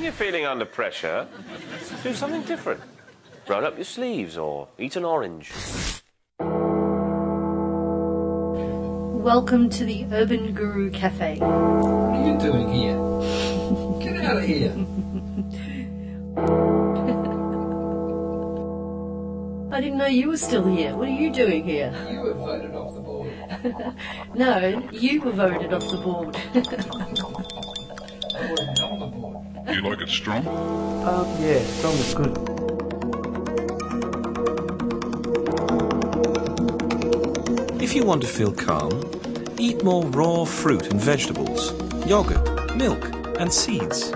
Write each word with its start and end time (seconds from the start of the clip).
When 0.00 0.06
you're 0.06 0.14
feeling 0.14 0.46
under 0.46 0.64
pressure, 0.64 1.28
do 2.02 2.14
something 2.14 2.40
different. 2.44 2.80
Roll 3.46 3.66
up 3.66 3.76
your 3.76 3.84
sleeves 3.84 4.38
or 4.38 4.66
eat 4.78 4.96
an 4.96 5.04
orange. 5.04 5.52
Welcome 9.22 9.68
to 9.68 9.84
the 9.84 10.06
Urban 10.10 10.54
Guru 10.54 10.90
Cafe. 10.90 11.36
What 11.40 11.50
are 11.50 12.26
you 12.26 12.38
doing 12.38 12.72
here? 12.72 12.96
Get 14.00 14.24
out 14.24 14.38
of 14.38 14.44
here. 14.44 14.72
I 19.70 19.80
didn't 19.82 19.98
know 19.98 20.06
you 20.06 20.28
were 20.28 20.38
still 20.38 20.64
here. 20.64 20.96
What 20.96 21.08
are 21.08 21.10
you 21.10 21.30
doing 21.30 21.62
here? 21.62 21.94
You 22.10 22.20
were 22.20 22.32
voted 22.32 22.74
off 22.74 22.94
the 22.94 23.00
board. 23.02 23.30
No, 24.34 24.88
you 24.92 25.20
were 25.20 25.32
voted 25.32 25.74
off 25.74 25.90
the 25.90 25.98
board. 25.98 26.38
Do 29.70 29.76
you 29.76 29.82
like 29.82 30.00
it 30.00 30.08
strong? 30.08 30.44
Um, 30.48 31.26
yeah, 31.40 31.60
strong 31.62 31.94
is 31.94 32.12
good. 32.12 32.36
If 37.80 37.94
you 37.94 38.04
want 38.04 38.22
to 38.22 38.26
feel 38.26 38.50
calm, 38.50 38.92
eat 39.60 39.84
more 39.84 40.04
raw 40.06 40.44
fruit 40.44 40.90
and 40.90 41.00
vegetables, 41.00 41.72
yogurt, 42.04 42.76
milk, 42.76 43.14
and 43.38 43.52
seeds. 43.52 44.10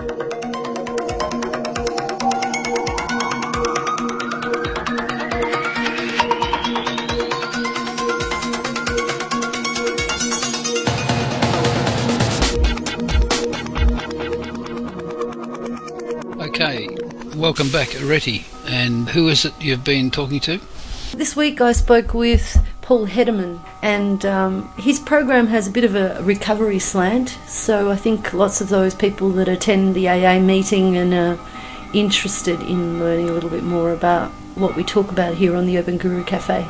Welcome 17.55 17.71
back, 17.71 17.91
Aretti. 17.91 18.43
And 18.67 19.07
who 19.07 19.29
is 19.29 19.45
it 19.45 19.53
you've 19.61 19.85
been 19.85 20.11
talking 20.11 20.41
to? 20.41 20.59
this 21.13 21.37
week 21.37 21.61
I 21.61 21.71
spoke 21.71 22.13
with 22.13 22.61
Paul 22.81 23.07
Hedderman, 23.07 23.61
and 23.81 24.25
um, 24.25 24.69
his 24.77 24.99
program 24.99 25.47
has 25.47 25.65
a 25.65 25.71
bit 25.71 25.85
of 25.85 25.95
a 25.95 26.21
recovery 26.21 26.79
slant. 26.79 27.29
So 27.47 27.89
I 27.89 27.95
think 27.95 28.33
lots 28.33 28.59
of 28.59 28.67
those 28.67 28.93
people 28.93 29.29
that 29.29 29.47
attend 29.47 29.95
the 29.95 30.09
AA 30.09 30.37
meeting 30.37 30.97
and 30.97 31.13
are 31.13 31.39
interested 31.93 32.59
in 32.59 32.99
learning 32.99 33.29
a 33.29 33.31
little 33.31 33.49
bit 33.49 33.63
more 33.63 33.93
about 33.93 34.31
what 34.55 34.75
we 34.75 34.83
talk 34.83 35.09
about 35.09 35.35
here 35.35 35.55
on 35.55 35.65
the 35.65 35.77
Urban 35.77 35.97
Guru 35.97 36.25
Cafe. 36.25 36.67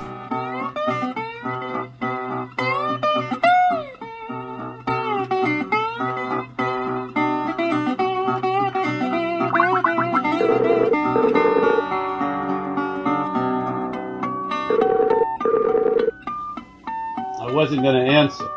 Wasn't 17.56 17.82
going 17.82 18.06
to 18.06 18.12
answer. 18.12 18.48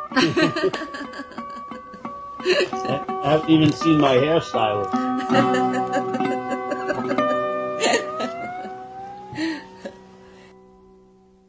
I 3.21 3.31
haven't 3.31 3.51
even 3.51 3.73
seen 3.73 3.99
my 4.01 4.17
hairstylist. 4.17 4.93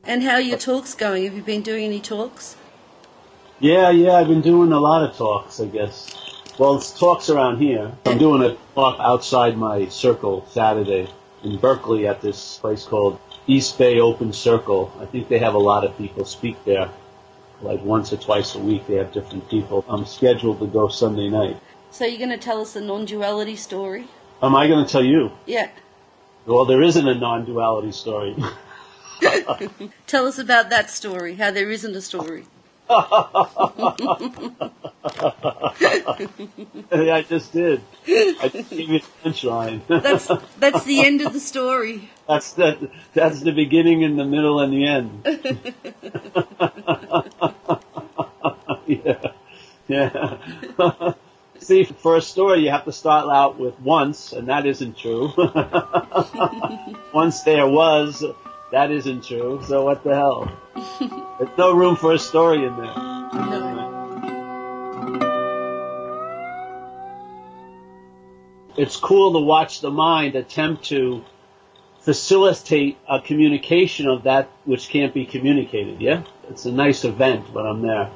And 0.04 0.24
how 0.24 0.34
are 0.34 0.42
your 0.42 0.58
talks 0.58 0.94
going? 0.96 1.24
Have 1.26 1.34
you 1.36 1.42
been 1.42 1.62
doing 1.62 1.86
any 1.86 2.00
talks? 2.00 2.56
Yeah, 3.60 3.90
yeah, 3.90 4.14
I've 4.14 4.28
been 4.28 4.42
doing 4.42 4.72
a 4.72 4.80
lot 4.80 5.04
of 5.08 5.16
talks, 5.16 5.60
I 5.60 5.66
guess. 5.66 6.16
Well, 6.58 6.78
it's 6.78 6.98
talks 6.98 7.30
around 7.30 7.60
here. 7.60 7.92
I'm 8.06 8.18
doing 8.18 8.42
a 8.42 8.58
talk 8.74 8.98
outside 9.00 9.58
my 9.58 9.88
circle 9.88 10.46
Saturday 10.50 11.08
in 11.44 11.58
Berkeley 11.58 12.08
at 12.08 12.22
this 12.22 12.58
place 12.58 12.86
called 12.86 13.20
East 13.48 13.78
Bay 13.78 14.00
Open 14.00 14.34
Circle. 14.34 14.92
I 15.00 15.06
think 15.06 15.30
they 15.30 15.40
have 15.40 15.54
a 15.54 15.60
lot 15.60 15.84
of 15.86 15.98
people 15.98 16.26
speak 16.26 16.64
there. 16.66 16.90
Like 17.62 17.82
once 17.84 18.14
or 18.14 18.18
twice 18.18 18.56
a 18.56 18.60
week, 18.60 18.88
they 18.88 18.96
have 18.96 19.12
different 19.12 19.50
people. 19.50 19.84
I'm 19.88 20.06
scheduled 20.06 20.60
to 20.60 20.68
go 20.68 20.88
Sunday 20.88 21.30
night. 21.30 21.58
So 21.92 22.06
you're 22.06 22.20
going 22.20 22.30
to 22.30 22.38
tell 22.38 22.62
us 22.62 22.76
a 22.76 22.82
non-duality 22.82 23.56
story? 23.56 24.08
Am 24.42 24.56
I 24.56 24.68
going 24.68 24.86
to 24.86 24.92
tell 24.92 25.04
you? 25.04 25.32
Yeah. 25.46 25.70
Well, 26.46 26.66
there 26.66 26.82
isn't 26.82 27.08
a 27.08 27.16
non-duality 27.16 27.92
story. 27.92 28.36
Tell 30.08 30.26
us 30.26 30.40
about 30.40 30.70
that 30.70 30.90
story. 30.90 31.36
How 31.36 31.52
there 31.52 31.70
isn't 31.70 31.96
a 31.96 32.02
story. 32.02 32.46
I 32.90 33.06
just 37.28 37.54
did. 37.54 37.82
I 38.08 38.50
just 38.52 38.70
gave 38.72 38.90
you 38.90 39.00
the 39.00 39.06
punchline. 39.24 39.82
That's 40.02 40.32
that's 40.58 40.86
the 40.86 41.02
end 41.06 41.22
of 41.22 41.34
the 41.34 41.40
story. 41.40 42.10
That's 42.28 42.54
the 42.54 42.90
that's 43.14 43.42
the 43.42 43.52
beginning 43.52 44.04
and 44.04 44.18
the 44.18 44.26
middle 44.26 44.60
and 44.60 44.74
the 44.74 44.88
end. 44.88 45.22
yeah. 49.88 50.38
See, 51.60 51.84
for 51.84 52.16
a 52.16 52.22
story, 52.22 52.60
you 52.62 52.72
have 52.72 52.86
to 52.86 52.92
start 52.94 53.30
out 53.30 53.60
with 53.60 53.78
once, 53.82 54.32
and 54.32 54.48
that 54.48 54.66
isn't 54.66 54.98
true. 54.98 55.34
once 57.14 57.44
there 57.44 57.68
was, 57.68 58.24
that 58.72 58.92
isn't 58.92 59.26
true. 59.26 59.62
So 59.68 59.84
what 59.84 60.04
the 60.04 60.16
hell? 60.16 60.52
There's 61.38 61.58
no 61.58 61.74
room 61.74 61.98
for 61.98 62.14
a 62.14 62.20
story 62.20 62.66
in 62.66 62.78
there. 62.78 62.94
It's 68.78 68.96
cool 68.96 69.34
to 69.34 69.40
watch 69.40 69.82
the 69.82 69.92
mind 69.92 70.36
attempt 70.36 70.86
to 70.86 71.26
facilitate 72.00 72.98
a 73.10 73.20
communication 73.20 74.08
of 74.08 74.24
that 74.24 74.50
which 74.64 74.88
can't 74.88 75.14
be 75.14 75.26
communicated. 75.26 76.00
Yeah, 76.02 76.24
it's 76.50 76.66
a 76.66 76.72
nice 76.72 77.04
event 77.04 77.52
when 77.54 77.66
I'm 77.66 77.82
there. 77.82 78.10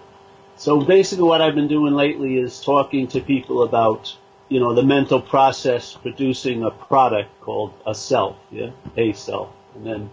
So 0.55 0.81
basically, 0.81 1.25
what 1.25 1.41
I've 1.41 1.55
been 1.55 1.67
doing 1.67 1.93
lately 1.93 2.37
is 2.37 2.61
talking 2.61 3.07
to 3.07 3.21
people 3.21 3.63
about, 3.63 4.15
you 4.49 4.59
know, 4.59 4.73
the 4.73 4.83
mental 4.83 5.21
process 5.21 5.93
producing 5.93 6.63
a 6.63 6.71
product 6.71 7.29
called 7.41 7.73
a 7.85 7.95
self. 7.95 8.37
Yeah, 8.51 8.71
a 8.95 9.13
self, 9.13 9.49
and 9.75 9.85
then, 9.85 10.09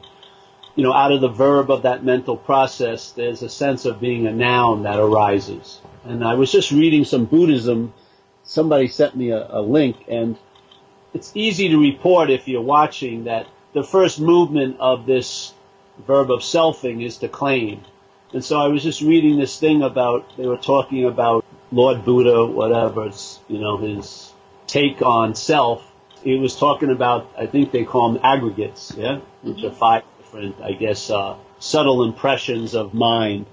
you 0.75 0.83
know, 0.83 0.93
out 0.93 1.12
of 1.12 1.21
the 1.21 1.28
verb 1.28 1.71
of 1.71 1.83
that 1.83 2.05
mental 2.05 2.37
process, 2.37 3.12
there's 3.12 3.43
a 3.43 3.49
sense 3.49 3.84
of 3.84 4.01
being 4.01 4.27
a 4.27 4.33
noun 4.33 4.84
that 4.84 4.99
arises. 4.99 5.81
And 6.05 6.25
I 6.25 6.34
was 6.34 6.51
just 6.51 6.72
reading 6.72 7.05
some 7.05 7.27
Buddhism. 7.27 7.93
Somebody 8.43 8.89
sent 8.89 9.15
me 9.15 9.31
a, 9.31 9.47
a 9.51 9.61
link, 9.61 9.97
and 10.09 10.37
it's 11.12 11.33
easy 11.34 11.69
to 11.69 11.78
report 11.78 12.31
if 12.31 12.49
you're 12.49 12.62
watching 12.62 13.25
that 13.25 13.47
the 13.72 13.84
first 13.84 14.21
movement 14.21 14.77
of 14.81 15.07
this 15.07 15.53
verb 16.07 16.31
of 16.31 16.41
selfing 16.41 17.05
is 17.05 17.19
to 17.19 17.28
claim. 17.28 17.83
And 18.32 18.44
so 18.44 18.60
I 18.60 18.68
was 18.68 18.82
just 18.82 19.00
reading 19.00 19.38
this 19.38 19.58
thing 19.58 19.82
about, 19.82 20.36
they 20.36 20.46
were 20.46 20.56
talking 20.56 21.04
about 21.04 21.44
Lord 21.72 22.04
Buddha, 22.04 22.46
whatever, 22.46 23.06
it's, 23.06 23.41
you 23.48 23.58
know, 23.58 23.76
his 23.76 24.32
take 24.66 25.02
on 25.02 25.34
self. 25.34 25.84
He 26.22 26.36
was 26.36 26.56
talking 26.56 26.91
about, 26.91 27.32
I 27.36 27.46
think 27.46 27.72
they 27.72 27.84
call 27.84 28.12
them 28.12 28.20
aggregates, 28.22 28.92
yeah? 28.96 29.20
Which 29.42 29.64
are 29.64 29.72
five 29.72 30.04
different, 30.18 30.60
I 30.60 30.72
guess, 30.72 31.10
uh, 31.10 31.36
subtle 31.58 32.04
impressions 32.04 32.74
of 32.74 32.94
mind. 32.94 33.46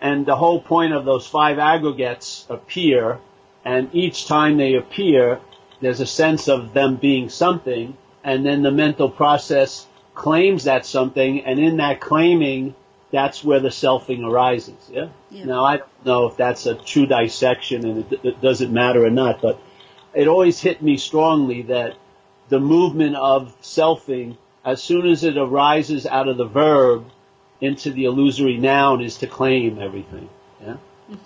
And 0.00 0.26
the 0.26 0.36
whole 0.36 0.60
point 0.60 0.92
of 0.92 1.04
those 1.04 1.26
five 1.26 1.58
aggregates 1.58 2.44
appear, 2.48 3.20
and 3.64 3.88
each 3.92 4.26
time 4.26 4.56
they 4.56 4.74
appear, 4.74 5.40
there's 5.80 6.00
a 6.00 6.06
sense 6.06 6.48
of 6.48 6.72
them 6.72 6.96
being 6.96 7.28
something, 7.28 7.96
and 8.24 8.44
then 8.44 8.62
the 8.62 8.72
mental 8.72 9.08
process 9.08 9.86
claims 10.14 10.64
that 10.64 10.86
something, 10.86 11.44
and 11.44 11.58
in 11.58 11.76
that 11.76 12.00
claiming, 12.00 12.74
that's 13.10 13.44
where 13.44 13.60
the 13.60 13.68
selfing 13.68 14.24
arises. 14.24 14.90
Yeah. 14.90 15.08
Now 15.30 15.64
I 15.64 15.78
don't 15.78 16.06
know 16.06 16.26
if 16.26 16.36
that's 16.36 16.66
a 16.66 16.74
true 16.74 17.06
dissection, 17.06 17.86
and 17.86 18.12
it, 18.12 18.20
it 18.24 18.40
doesn't 18.40 18.72
matter 18.72 19.04
or 19.04 19.10
not, 19.10 19.40
but 19.40 19.60
it 20.14 20.28
always 20.28 20.60
hit 20.60 20.82
me 20.82 20.96
strongly 20.96 21.62
that 21.62 21.94
the 22.48 22.60
movement 22.60 23.16
of 23.16 23.54
selfing, 23.60 24.36
as 24.64 24.82
soon 24.82 25.06
as 25.06 25.24
it 25.24 25.36
arises 25.36 26.06
out 26.06 26.28
of 26.28 26.36
the 26.36 26.46
verb 26.46 27.06
into 27.60 27.90
the 27.90 28.04
illusory 28.04 28.56
noun, 28.56 29.00
is 29.02 29.18
to 29.18 29.26
claim 29.26 29.78
everything. 29.80 30.28
Yeah. 30.60 30.76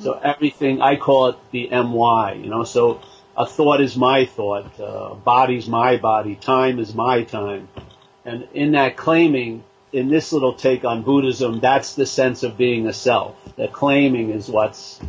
So 0.00 0.12
everything 0.12 0.82
I 0.82 0.96
call 0.96 1.28
it 1.28 1.37
the 1.50 1.69
my. 1.70 2.32
You 2.32 2.50
know, 2.50 2.64
so 2.64 3.00
a 3.37 3.46
thought 3.46 3.81
is 3.81 3.96
my 3.96 4.26
thought, 4.26 4.78
uh, 4.78 5.14
body's 5.14 5.69
my 5.69 5.96
body, 5.96 6.34
time 6.34 6.78
is 6.78 6.94
my 6.94 7.22
time. 7.25 7.69
And 8.25 8.46
in 8.52 8.72
that 8.72 8.96
claiming, 8.96 9.64
in 9.92 10.08
this 10.08 10.32
little 10.32 10.54
take 10.54 10.84
on 10.84 11.02
Buddhism, 11.02 11.60
that's 11.60 11.94
the 11.94 12.06
sense 12.06 12.42
of 12.42 12.56
being 12.56 12.87
a 12.87 12.92
self. 12.92 13.37
The 13.56 13.69
claiming 13.69 14.31
is 14.31 14.48
what's 14.48 15.00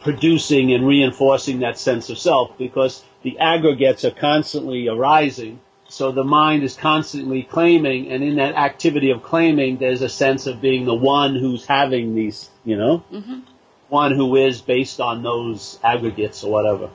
producing 0.00 0.72
and 0.72 0.86
reinforcing 0.86 1.60
that 1.60 1.78
sense 1.78 2.10
of 2.10 2.18
self 2.18 2.56
because 2.58 3.04
the 3.22 3.38
aggregates 3.38 4.04
are 4.04 4.10
constantly 4.10 4.88
arising. 4.88 5.60
So 5.88 6.12
the 6.12 6.24
mind 6.24 6.62
is 6.62 6.76
constantly 6.76 7.42
claiming, 7.42 8.12
and 8.12 8.22
in 8.22 8.36
that 8.36 8.54
activity 8.54 9.10
of 9.10 9.24
claiming, 9.24 9.78
there's 9.78 10.02
a 10.02 10.08
sense 10.08 10.46
of 10.46 10.60
being 10.60 10.84
the 10.84 10.94
one 10.94 11.34
who's 11.34 11.66
having 11.66 12.14
these, 12.14 12.48
you 12.64 12.76
know, 12.76 13.02
mm-hmm. 13.12 13.40
one 13.88 14.12
who 14.12 14.36
is 14.36 14.60
based 14.60 15.00
on 15.00 15.24
those 15.24 15.80
aggregates 15.82 16.44
or 16.44 16.52
whatever. 16.52 16.90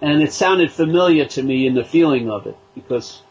And 0.00 0.22
it 0.22 0.32
sounded 0.32 0.72
familiar 0.72 1.24
to 1.26 1.42
me 1.42 1.68
in 1.68 1.74
the 1.74 1.84
feeling 1.84 2.28
of 2.30 2.46
it 2.46 2.56
because 2.74 3.22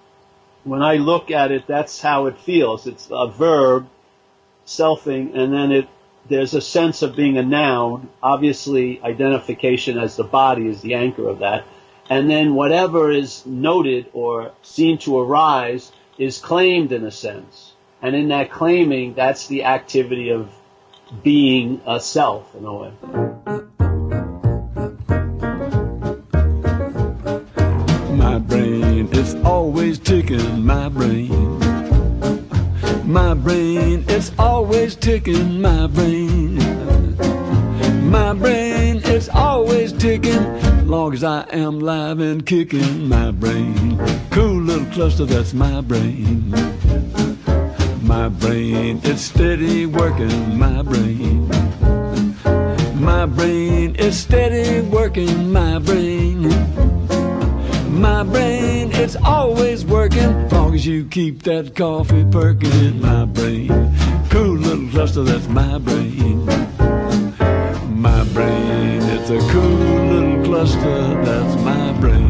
when 0.63 0.81
I 0.81 0.95
look 0.95 1.31
at 1.31 1.51
it, 1.51 1.68
that's 1.68 2.01
how 2.01 2.27
it 2.27 2.39
feels. 2.39 2.88
It's 2.88 3.07
a 3.12 3.27
verb, 3.27 3.88
selfing, 4.65 5.36
and 5.36 5.54
then 5.54 5.71
it 5.71 5.88
there's 6.30 6.54
a 6.54 6.62
sense 6.62 7.01
of 7.01 7.15
being 7.15 7.38
a 7.38 7.44
noun. 7.44 8.10
Obviously, 8.21 9.01
identification 9.01 9.98
as 9.98 10.15
the 10.15 10.24
body 10.24 10.68
is 10.68 10.81
the 10.81 10.94
anchor 10.94 11.27
of 11.27 11.39
that. 11.39 11.65
And 12.10 12.30
then 12.30 12.56
whatever 12.56 13.12
is 13.12 13.45
noted 13.45 14.10
or 14.13 14.54
seen 14.62 14.98
to 15.00 15.19
arise 15.19 15.92
is 16.18 16.39
claimed 16.39 16.92
in 16.92 17.04
a 17.04 17.12
sense. 17.12 17.74
And 18.01 18.16
in 18.16 18.30
that 18.30 18.51
claiming, 18.51 19.13
that's 19.13 19.48
the 19.48 19.66
activity 19.66 20.30
of 20.30 20.50
being 21.24 21.81
a 21.86 22.00
self 22.00 22.54
in 22.56 22.66
a 22.66 22.74
way. 22.74 22.94
Always 29.94 30.00
ticking, 30.00 30.66
my 30.66 30.90
brain. 30.90 31.60
My 33.06 33.36
brain 33.36 34.04
is 34.07 34.31
always 34.40 34.95
ticking, 34.95 35.62
my 35.62 35.86
brain. 35.86 36.57
My 38.10 38.34
brain 38.34 39.04
is 39.04 39.30
always 39.30 39.94
ticking, 39.94 40.88
long 40.88 41.13
as 41.13 41.24
I 41.24 41.44
am 41.51 41.80
live 41.80 42.19
and 42.22 42.44
kicking, 42.44 43.07
my 43.07 43.30
brain. 43.30 44.00
Cool 44.31 44.62
little 44.62 44.92
cluster, 44.94 45.25
that's 45.25 45.54
my 45.54 45.81
brain. 45.81 46.50
My 48.01 48.30
brain 48.30 49.00
is 49.04 49.22
steady 49.22 49.86
working, 49.86 50.57
my 50.57 50.81
brain. 50.81 51.50
My 52.95 53.28
brain 53.28 53.95
is 53.98 54.18
steady 54.18 54.81
working, 54.81 55.51
my 55.51 55.78
brain. 55.78 56.93
My 58.04 58.22
brain 58.22 58.92
It's 58.92 59.16
always 59.16 59.86
working, 59.86 60.50
long 60.50 60.76
as 60.76 60.86
you 60.86 61.06
keep 61.06 61.44
that 61.44 61.74
coffee 61.74 62.26
perking 62.30 62.70
in 62.72 63.02
my 63.02 63.24
brain. 63.24 63.70
Cool 64.30 64.58
little 64.58 64.90
cluster, 64.90 65.24
that's 65.24 65.48
my 65.48 65.78
brain. 65.78 66.46
My 67.88 68.26
brain, 68.34 69.02
it's 69.04 69.30
a 69.30 69.40
cool 69.54 69.78
little 70.12 70.44
cluster, 70.44 71.24
that's 71.24 71.56
my 71.64 71.94
brain. 72.02 72.30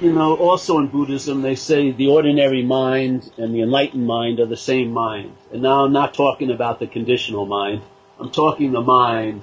You 0.00 0.14
know, 0.14 0.34
also 0.36 0.78
in 0.78 0.86
Buddhism, 0.86 1.42
they 1.42 1.56
say 1.56 1.90
the 1.92 2.08
ordinary 2.08 2.62
mind 2.62 3.30
and 3.36 3.54
the 3.54 3.60
enlightened 3.60 4.06
mind 4.06 4.40
are 4.40 4.46
the 4.46 4.56
same 4.56 4.92
mind. 4.92 5.30
And 5.52 5.60
now 5.60 5.84
I'm 5.84 5.92
not 5.92 6.14
talking 6.14 6.50
about 6.50 6.80
the 6.80 6.86
conditional 6.86 7.44
mind. 7.44 7.82
I'm 8.18 8.30
talking 8.30 8.72
the 8.72 8.80
mind 8.80 9.42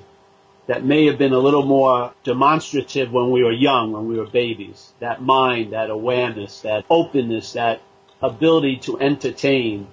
that 0.71 0.85
may 0.85 1.05
have 1.05 1.17
been 1.17 1.33
a 1.33 1.37
little 1.37 1.65
more 1.65 2.13
demonstrative 2.23 3.11
when 3.11 3.29
we 3.29 3.43
were 3.43 3.51
young, 3.51 3.91
when 3.91 4.07
we 4.07 4.17
were 4.17 4.25
babies. 4.25 4.93
That 5.01 5.21
mind, 5.21 5.73
that 5.73 5.89
awareness, 5.89 6.61
that 6.61 6.85
openness, 6.89 7.51
that 7.51 7.81
ability 8.21 8.77
to 8.83 8.97
entertain. 8.97 9.89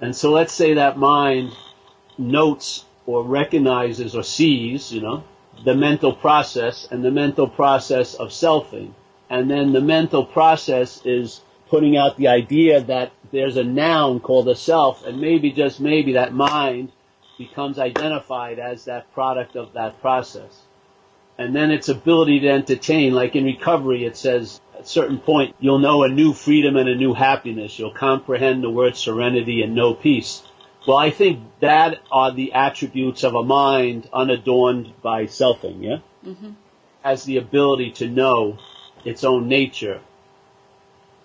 And 0.00 0.16
so 0.16 0.32
let's 0.32 0.52
say 0.52 0.74
that 0.74 0.98
mind 0.98 1.52
notes 2.18 2.86
or 3.06 3.22
recognizes 3.22 4.16
or 4.16 4.24
sees, 4.24 4.90
you 4.90 5.00
know, 5.00 5.22
the 5.64 5.76
mental 5.76 6.12
process 6.12 6.88
and 6.90 7.04
the 7.04 7.12
mental 7.12 7.46
process 7.46 8.14
of 8.14 8.30
selfing. 8.30 8.94
And 9.28 9.48
then 9.48 9.72
the 9.72 9.80
mental 9.80 10.24
process 10.24 11.06
is 11.06 11.40
putting 11.68 11.96
out 11.96 12.16
the 12.16 12.26
idea 12.26 12.80
that 12.80 13.12
there's 13.30 13.56
a 13.56 13.62
noun 13.62 14.18
called 14.18 14.48
a 14.48 14.56
self 14.56 15.06
and 15.06 15.20
maybe 15.20 15.52
just 15.52 15.78
maybe 15.78 16.14
that 16.14 16.34
mind 16.34 16.90
becomes 17.40 17.78
identified 17.78 18.58
as 18.58 18.84
that 18.84 19.10
product 19.14 19.56
of 19.56 19.72
that 19.72 19.98
process. 20.02 20.60
And 21.38 21.56
then 21.56 21.70
its 21.70 21.88
ability 21.88 22.40
to 22.40 22.48
entertain, 22.48 23.14
like 23.14 23.34
in 23.34 23.44
recovery, 23.44 24.04
it 24.04 24.14
says 24.14 24.60
at 24.74 24.82
a 24.82 24.86
certain 24.86 25.18
point, 25.18 25.56
you'll 25.58 25.78
know 25.78 26.02
a 26.02 26.08
new 26.10 26.34
freedom 26.34 26.76
and 26.76 26.86
a 26.86 26.94
new 26.94 27.14
happiness. 27.14 27.78
You'll 27.78 27.94
comprehend 27.94 28.62
the 28.62 28.68
word 28.68 28.94
serenity 28.94 29.62
and 29.62 29.74
know 29.74 29.94
peace. 29.94 30.42
Well, 30.86 30.98
I 30.98 31.08
think 31.08 31.40
that 31.60 32.00
are 32.12 32.30
the 32.30 32.52
attributes 32.52 33.24
of 33.24 33.34
a 33.34 33.42
mind 33.42 34.06
unadorned 34.12 34.92
by 35.00 35.24
selfing, 35.24 35.82
yeah? 35.82 35.98
Mm-hmm. 36.22 36.50
Has 37.02 37.24
the 37.24 37.38
ability 37.38 37.92
to 37.92 38.06
know 38.06 38.58
its 39.02 39.24
own 39.24 39.48
nature. 39.48 40.02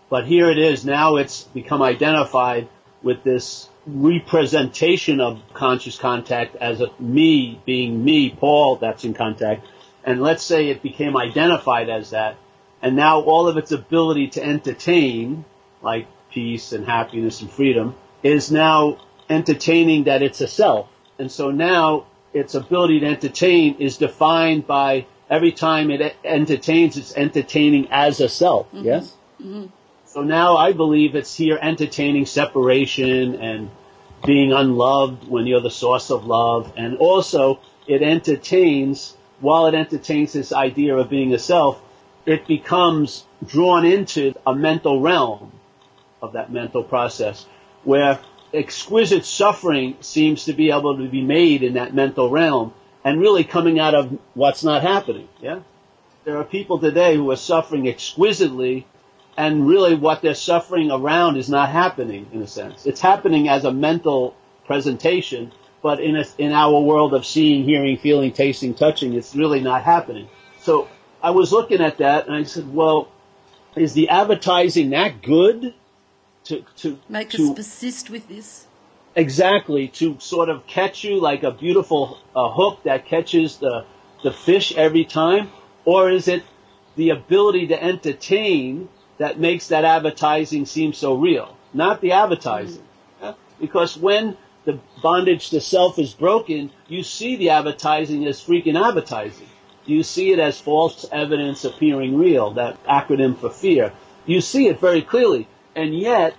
But 0.09 0.27
here 0.27 0.49
it 0.49 0.59
is, 0.59 0.85
now 0.85 1.17
it's 1.17 1.43
become 1.43 1.81
identified 1.81 2.69
with 3.03 3.23
this 3.23 3.69
representation 3.85 5.19
of 5.21 5.41
conscious 5.53 5.97
contact 5.97 6.55
as 6.55 6.81
a 6.81 6.89
me 6.99 7.61
being 7.65 8.03
me, 8.03 8.29
Paul, 8.31 8.77
that's 8.77 9.03
in 9.03 9.13
contact. 9.13 9.67
And 10.03 10.21
let's 10.21 10.43
say 10.43 10.69
it 10.69 10.81
became 10.81 11.17
identified 11.17 11.89
as 11.89 12.11
that. 12.11 12.37
And 12.81 12.95
now 12.95 13.21
all 13.21 13.47
of 13.47 13.57
its 13.57 13.71
ability 13.71 14.27
to 14.29 14.43
entertain, 14.43 15.45
like 15.81 16.07
peace 16.31 16.71
and 16.71 16.85
happiness 16.85 17.41
and 17.41 17.49
freedom, 17.49 17.95
is 18.23 18.51
now 18.51 18.99
entertaining 19.29 20.03
that 20.05 20.21
it's 20.21 20.41
a 20.41 20.47
self. 20.47 20.87
And 21.17 21.31
so 21.31 21.51
now 21.51 22.05
its 22.33 22.53
ability 22.53 22.99
to 22.99 23.07
entertain 23.07 23.75
is 23.79 23.97
defined 23.97 24.67
by 24.67 25.05
every 25.29 25.51
time 25.51 25.89
it 25.89 26.15
entertains, 26.23 26.97
it's 26.97 27.15
entertaining 27.15 27.87
as 27.91 28.19
a 28.19 28.29
self. 28.29 28.67
Mm-hmm. 28.67 28.85
Yes? 28.85 29.13
Mm-hmm. 29.41 29.65
So 30.15 30.23
now 30.23 30.55
I 30.55 30.71
believe 30.71 31.13
it's 31.13 31.35
here 31.35 31.59
entertaining 31.61 32.25
separation 32.25 33.35
and 33.35 33.69
being 34.25 34.53
unloved 34.53 35.27
when 35.27 35.45
you're 35.45 35.59
the 35.59 35.69
source 35.69 36.09
of 36.09 36.25
love. 36.25 36.71
And 36.77 36.95
also 36.99 37.59
it 37.85 38.01
entertains, 38.01 39.13
while 39.41 39.65
it 39.65 39.73
entertains 39.73 40.31
this 40.31 40.53
idea 40.53 40.95
of 40.95 41.09
being 41.09 41.33
a 41.33 41.37
self, 41.37 41.81
it 42.25 42.47
becomes 42.47 43.25
drawn 43.45 43.83
into 43.83 44.33
a 44.47 44.55
mental 44.55 45.01
realm 45.01 45.51
of 46.21 46.31
that 46.31 46.49
mental 46.49 46.81
process 46.81 47.45
where 47.83 48.17
exquisite 48.53 49.25
suffering 49.25 49.97
seems 49.99 50.45
to 50.45 50.53
be 50.53 50.71
able 50.71 50.95
to 50.97 51.09
be 51.09 51.23
made 51.23 51.61
in 51.61 51.73
that 51.73 51.93
mental 51.93 52.29
realm 52.29 52.73
and 53.03 53.19
really 53.19 53.43
coming 53.43 53.81
out 53.81 53.93
of 53.93 54.17
what's 54.33 54.63
not 54.63 54.81
happening. 54.81 55.27
Yeah. 55.41 55.59
There 56.23 56.37
are 56.37 56.45
people 56.45 56.79
today 56.79 57.17
who 57.17 57.29
are 57.31 57.35
suffering 57.35 57.89
exquisitely 57.89 58.87
and 59.37 59.67
really 59.67 59.95
what 59.95 60.21
they're 60.21 60.35
suffering 60.35 60.91
around 60.91 61.37
is 61.37 61.49
not 61.49 61.69
happening 61.69 62.27
in 62.31 62.41
a 62.41 62.47
sense. 62.47 62.85
It's 62.85 63.01
happening 63.01 63.49
as 63.49 63.65
a 63.65 63.71
mental 63.71 64.35
presentation, 64.65 65.51
but 65.81 65.99
in 65.99 66.15
a, 66.15 66.25
in 66.37 66.51
our 66.51 66.79
world 66.79 67.13
of 67.13 67.25
seeing, 67.25 67.63
hearing, 67.63 67.97
feeling, 67.97 68.31
tasting, 68.31 68.73
touching, 68.73 69.13
it's 69.13 69.35
really 69.35 69.61
not 69.61 69.83
happening. 69.83 70.29
So 70.59 70.87
I 71.21 71.31
was 71.31 71.51
looking 71.51 71.81
at 71.81 71.97
that 71.97 72.27
and 72.27 72.35
I 72.35 72.43
said, 72.43 72.73
well, 72.73 73.09
is 73.75 73.93
the 73.93 74.09
advertising 74.09 74.91
that 74.91 75.21
good 75.21 75.73
to 76.45 76.63
to 76.77 76.99
make 77.09 77.31
to, 77.31 77.49
us 77.51 77.55
persist 77.55 78.09
with 78.09 78.27
this? 78.29 78.67
Exactly 79.15 79.87
to 79.89 80.17
sort 80.19 80.49
of 80.49 80.65
catch 80.65 81.03
you 81.03 81.19
like 81.19 81.43
a 81.43 81.51
beautiful 81.51 82.19
uh, 82.35 82.49
hook 82.49 82.83
that 82.83 83.05
catches 83.05 83.57
the 83.57 83.85
the 84.23 84.31
fish 84.31 84.73
every 84.75 85.03
time, 85.03 85.51
or 85.83 86.09
is 86.09 86.27
it 86.27 86.43
the 86.95 87.09
ability 87.09 87.67
to 87.67 87.83
entertain 87.83 88.87
that 89.17 89.39
makes 89.39 89.67
that 89.67 89.85
advertising 89.85 90.65
seem 90.65 90.93
so 90.93 91.15
real, 91.15 91.55
not 91.73 92.01
the 92.01 92.11
advertising. 92.11 92.83
Mm-hmm. 93.21 93.39
Because 93.59 93.97
when 93.97 94.37
the 94.65 94.79
bondage 95.01 95.49
to 95.51 95.61
self 95.61 95.97
is 95.99 96.13
broken, 96.13 96.71
you 96.87 97.03
see 97.03 97.35
the 97.35 97.51
advertising 97.51 98.25
as 98.25 98.41
freaking 98.41 98.81
advertising. 98.81 99.47
You 99.85 100.03
see 100.03 100.31
it 100.31 100.39
as 100.39 100.59
false 100.59 101.05
evidence 101.11 101.63
appearing 101.63 102.17
real, 102.17 102.51
that 102.55 102.83
acronym 102.85 103.37
for 103.37 103.49
fear. 103.49 103.93
You 104.25 104.41
see 104.41 104.67
it 104.67 104.79
very 104.79 105.03
clearly. 105.03 105.47
And 105.75 105.95
yet, 105.95 106.35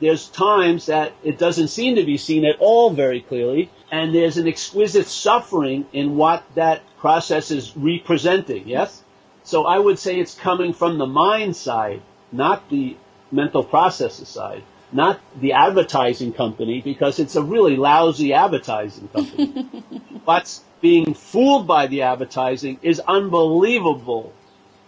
there's 0.00 0.28
times 0.28 0.86
that 0.86 1.12
it 1.22 1.38
doesn't 1.38 1.68
seem 1.68 1.96
to 1.96 2.04
be 2.04 2.18
seen 2.18 2.44
at 2.44 2.56
all 2.58 2.90
very 2.90 3.20
clearly, 3.20 3.70
and 3.90 4.14
there's 4.14 4.36
an 4.36 4.48
exquisite 4.48 5.06
suffering 5.06 5.86
in 5.92 6.16
what 6.16 6.44
that 6.54 6.82
process 6.98 7.50
is 7.50 7.74
representing, 7.76 8.68
yes? 8.68 9.02
So 9.44 9.64
I 9.64 9.78
would 9.78 9.98
say 9.98 10.18
it's 10.18 10.34
coming 10.34 10.72
from 10.72 10.98
the 10.98 11.06
mind 11.06 11.56
side 11.56 12.02
not 12.32 12.68
the 12.70 12.96
mental 13.30 13.62
processes 13.62 14.28
side, 14.28 14.62
not 14.92 15.20
the 15.40 15.52
advertising 15.52 16.32
company, 16.32 16.80
because 16.80 17.18
it's 17.18 17.36
a 17.36 17.42
really 17.42 17.76
lousy 17.76 18.32
advertising 18.32 19.08
company. 19.08 19.62
What's 20.24 20.62
being 20.80 21.14
fooled 21.14 21.66
by 21.66 21.86
the 21.86 22.02
advertising 22.02 22.78
is 22.82 23.00
unbelievable. 23.00 24.32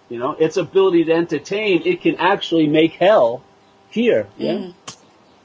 You 0.09 0.19
know, 0.19 0.33
its 0.33 0.57
ability 0.57 1.05
to 1.05 1.13
entertain, 1.13 1.83
it 1.87 2.03
can 2.03 2.17
actually 2.17 2.67
make 2.67 2.93
hell 2.93 3.43
here, 3.89 4.29
yeah, 4.37 4.53
mm. 4.53 4.75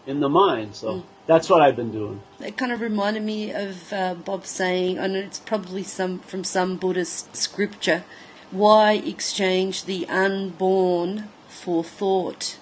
in 0.06 0.20
the 0.20 0.28
mind. 0.28 0.76
So 0.76 0.96
mm. 0.96 1.04
that's 1.28 1.50
what 1.50 1.62
I've 1.62 1.76
been 1.76 1.92
doing. 1.92 2.22
It 2.42 2.58
kind 2.58 2.72
of 2.72 2.82
reminded 2.82 3.24
me 3.24 3.52
of 3.52 3.94
uh, 3.94 4.16
Bob 4.16 4.46
saying, 4.46 5.00
I 5.00 5.08
know 5.08 5.20
it's 5.20 5.40
probably 5.40 5.84
some 5.84 6.20
from 6.20 6.44
some 6.44 6.76
Buddhist 6.76 7.36
scripture, 7.36 8.04
why 8.52 8.94
exchange 8.94 9.86
the 9.86 10.08
unborn 10.10 11.30
for 11.50 11.84
thought. 11.84 12.58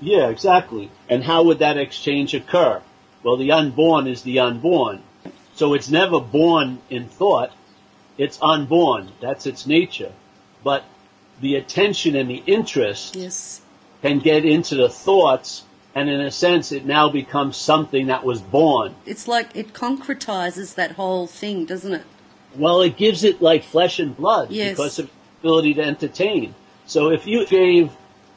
Yeah, 0.00 0.28
exactly. 0.28 0.90
And 1.08 1.22
how 1.24 1.44
would 1.44 1.60
that 1.60 1.76
exchange 1.76 2.34
occur? 2.34 2.82
Well, 3.22 3.36
the 3.36 3.52
unborn 3.52 4.06
is 4.08 4.22
the 4.22 4.40
unborn. 4.40 5.02
So 5.54 5.74
it's 5.74 5.88
never 5.90 6.18
born 6.20 6.80
in 6.90 7.06
thought. 7.08 7.52
It's 8.18 8.38
unborn. 8.42 9.10
That's 9.20 9.46
its 9.46 9.66
nature. 9.66 10.12
But 10.64 10.84
the 11.40 11.54
attention 11.56 12.16
and 12.16 12.28
the 12.28 12.42
interest 12.46 13.14
Yes. 13.16 13.60
can 14.00 14.18
get 14.18 14.44
into 14.44 14.74
the 14.74 14.88
thoughts 14.88 15.62
and 15.94 16.08
in 16.08 16.20
a 16.20 16.30
sense 16.30 16.72
it 16.72 16.84
now 16.86 17.08
becomes 17.10 17.56
something 17.56 18.06
that 18.06 18.24
was 18.24 18.40
born. 18.40 18.94
It's 19.06 19.28
like 19.28 19.50
it 19.54 19.72
concretizes 19.72 20.74
that 20.74 20.92
whole 20.92 21.26
thing, 21.26 21.64
doesn't 21.66 21.92
it? 21.92 22.02
Well, 22.56 22.80
it 22.80 22.96
gives 22.96 23.24
it 23.24 23.40
like 23.42 23.62
flesh 23.62 23.98
and 23.98 24.16
blood 24.16 24.50
Yes. 24.50 24.70
because 24.70 24.98
of 24.98 25.10
ability 25.40 25.74
to 25.74 25.82
entertain. 25.82 26.54
So 26.86 27.10
if 27.10 27.26
you 27.26 27.46
gave 27.46 27.92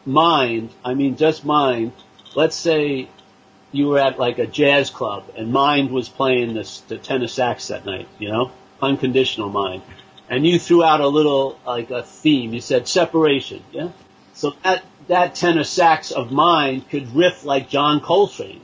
mind, 0.06 0.70
I 0.84 0.94
mean 0.94 1.18
just 1.18 1.46
mind, 1.46 1.92
let's 2.36 2.56
say 2.56 3.10
you 3.72 3.90
were 3.90 4.00
at 4.00 4.20
like 4.20 4.40
a 4.40 4.48
jazz 4.48 4.90
club 4.90 5.26
and 5.38 5.52
mind 5.52 5.92
was 5.92 6.08
playing 6.08 6.54
this, 6.54 6.80
the 6.82 6.98
tenor 6.98 7.28
sax 7.28 7.68
that 7.68 7.86
night, 7.86 8.08
you 8.20 8.30
know, 8.30 8.52
unconditional 8.82 9.50
mind. 9.50 9.82
And 10.30 10.46
you 10.46 10.58
threw 10.58 10.84
out 10.84 11.02
a 11.02 11.08
little, 11.08 11.60
like 11.68 11.92
a 11.92 12.02
theme. 12.02 12.54
You 12.54 12.62
said 12.62 12.88
separation, 12.88 13.64
yeah? 13.72 13.90
So 14.34 14.54
that, 14.64 14.84
that 15.08 15.36
tenor 15.36 15.64
sax 15.64 16.12
of 16.12 16.32
mind 16.32 16.90
could 16.90 17.16
riff 17.16 17.46
like 17.46 17.70
John 17.70 18.00
Coltrane 18.00 18.62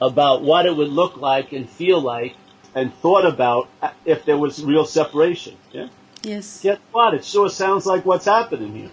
about 0.00 0.42
what 0.42 0.66
it 0.66 0.76
would 0.76 0.88
look 0.88 1.16
like 1.16 1.52
and 1.52 1.68
feel 1.68 2.00
like 2.00 2.36
and 2.74 2.94
thought 2.94 3.26
about 3.26 3.68
if 4.04 4.24
there 4.24 4.38
was 4.38 4.64
real 4.64 4.86
separation. 4.86 5.56
Yeah? 5.72 5.88
Yes. 6.22 6.62
Guess 6.62 6.78
what? 6.92 7.14
It 7.14 7.24
sure 7.24 7.50
sounds 7.50 7.86
like 7.86 8.04
what's 8.04 8.24
happening 8.24 8.74
here. 8.74 8.90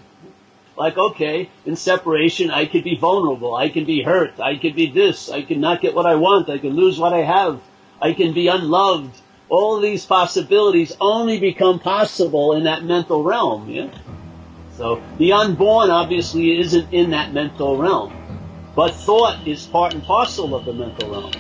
Like, 0.78 0.98
okay, 0.98 1.50
in 1.66 1.76
separation, 1.76 2.52
I 2.52 2.66
could 2.66 2.84
be 2.84 2.98
vulnerable. 2.98 3.56
I 3.56 3.70
can 3.70 3.86
be 3.86 4.04
hurt. 4.04 4.40
I 4.40 4.58
could 4.58 4.76
be 4.76 4.92
this. 4.92 5.30
I 5.30 5.42
can 5.42 5.62
not 5.62 5.82
get 5.82 5.96
what 5.96 6.06
I 6.06 6.16
want. 6.16 6.50
I 6.50 6.58
can 6.58 6.72
lose 6.72 7.00
what 7.00 7.14
I 7.14 7.22
have. 7.22 7.62
I 8.02 8.14
can 8.14 8.34
be 8.34 8.48
unloved. 8.48 9.22
All 9.48 9.80
these 9.80 10.06
possibilities 10.06 10.96
only 11.00 11.40
become 11.40 11.80
possible 11.80 12.54
in 12.54 12.66
that 12.66 12.84
mental 12.84 13.24
realm. 13.24 13.70
Yeah. 13.70 13.90
So 14.78 15.02
the 15.18 15.32
unborn 15.32 15.90
obviously 15.90 16.60
isn't 16.60 16.92
in 16.92 17.12
that 17.12 17.32
mental 17.32 17.78
realm, 17.78 18.12
but 18.76 18.94
thought 18.94 19.48
is 19.48 19.66
part 19.68 19.94
and 19.94 20.04
parcel 20.04 20.54
of 20.54 20.66
the 20.66 20.74
mental 20.74 21.10
realm. 21.10 21.32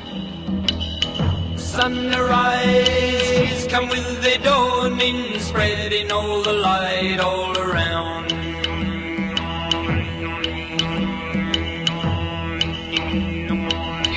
Sunrise, 1.57 3.67
come 3.67 3.89
with 3.89 4.23
the 4.23 4.39
dawning, 4.41 5.37
spreading 5.39 6.11
all 6.11 6.43
the 6.43 6.53
light 6.53 7.19
all 7.19 7.57
around. 7.57 8.34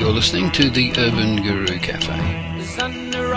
You're 0.08 0.16
listening 0.16 0.50
to 0.52 0.70
the 0.70 0.90
Urban 0.96 1.42
Guru 1.42 1.78
Cafe. 1.80 2.64
Sunrise, 2.64 3.36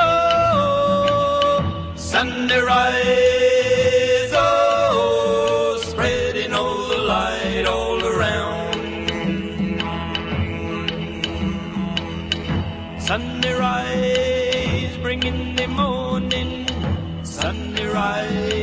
oh, 0.00 1.92
sunrise, 1.94 3.04
oh, 4.32 5.80
spreading 5.86 6.52
all 6.52 6.88
the 6.88 6.98
light 6.98 7.66
all 7.66 8.04
around. 8.04 8.74
Sunrise, 13.00 14.96
bringing 14.96 15.54
the 15.54 15.68
morning. 15.68 16.66
Sunrise, 17.22 18.55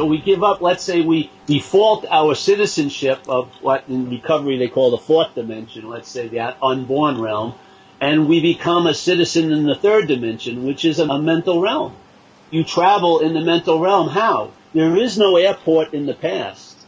So 0.00 0.06
we 0.06 0.16
give 0.16 0.42
up, 0.42 0.62
let's 0.62 0.82
say 0.82 1.02
we 1.02 1.30
default 1.44 2.06
our 2.10 2.34
citizenship 2.34 3.20
of 3.28 3.50
what 3.60 3.84
in 3.86 4.08
recovery 4.08 4.56
they 4.56 4.68
call 4.68 4.92
the 4.92 4.96
fourth 4.96 5.34
dimension, 5.34 5.90
let's 5.90 6.08
say 6.08 6.26
that 6.28 6.56
unborn 6.62 7.20
realm, 7.20 7.52
and 8.00 8.26
we 8.26 8.40
become 8.40 8.86
a 8.86 8.94
citizen 8.94 9.52
in 9.52 9.64
the 9.64 9.74
third 9.74 10.08
dimension, 10.08 10.64
which 10.64 10.86
is 10.86 11.00
a, 11.00 11.18
mental 11.18 11.60
realm. 11.60 11.94
You 12.50 12.64
travel 12.64 13.20
in 13.20 13.34
the 13.34 13.42
mental 13.42 13.78
realm. 13.78 14.08
How? 14.08 14.52
There 14.72 14.96
is 14.96 15.18
no 15.18 15.36
airport 15.36 15.92
in 15.92 16.06
the 16.06 16.14
past. 16.14 16.78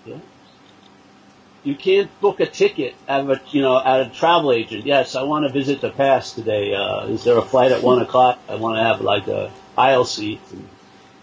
You 1.65 1.75
can't 1.75 2.09
book 2.23 2.41
a 2.41 2.47
ticket 2.47 2.95
at 3.07 3.29
a, 3.29 3.43
you 3.51 3.61
know, 3.61 3.79
at 3.79 4.01
a 4.01 4.09
travel 4.09 4.53
agent. 4.53 4.87
Yes, 4.87 5.17
I 5.17 5.23
want 5.25 5.45
to 5.45 5.53
visit 5.53 5.83
the 5.83 5.91
past 5.91 6.37
today. 6.37 6.75
Uh, 6.75 7.09
is 7.09 7.25
there 7.25 7.37
a 7.37 7.43
flight 7.43 7.73
at 7.73 7.83
one 7.83 8.01
o'clock? 8.01 8.39
I 8.49 8.55
want 8.55 8.79
to 8.79 8.83
have 8.83 9.03
like 9.03 9.29
a 9.29 9.53
aisle 9.77 10.07
seat 10.07 10.41
and 10.51 10.67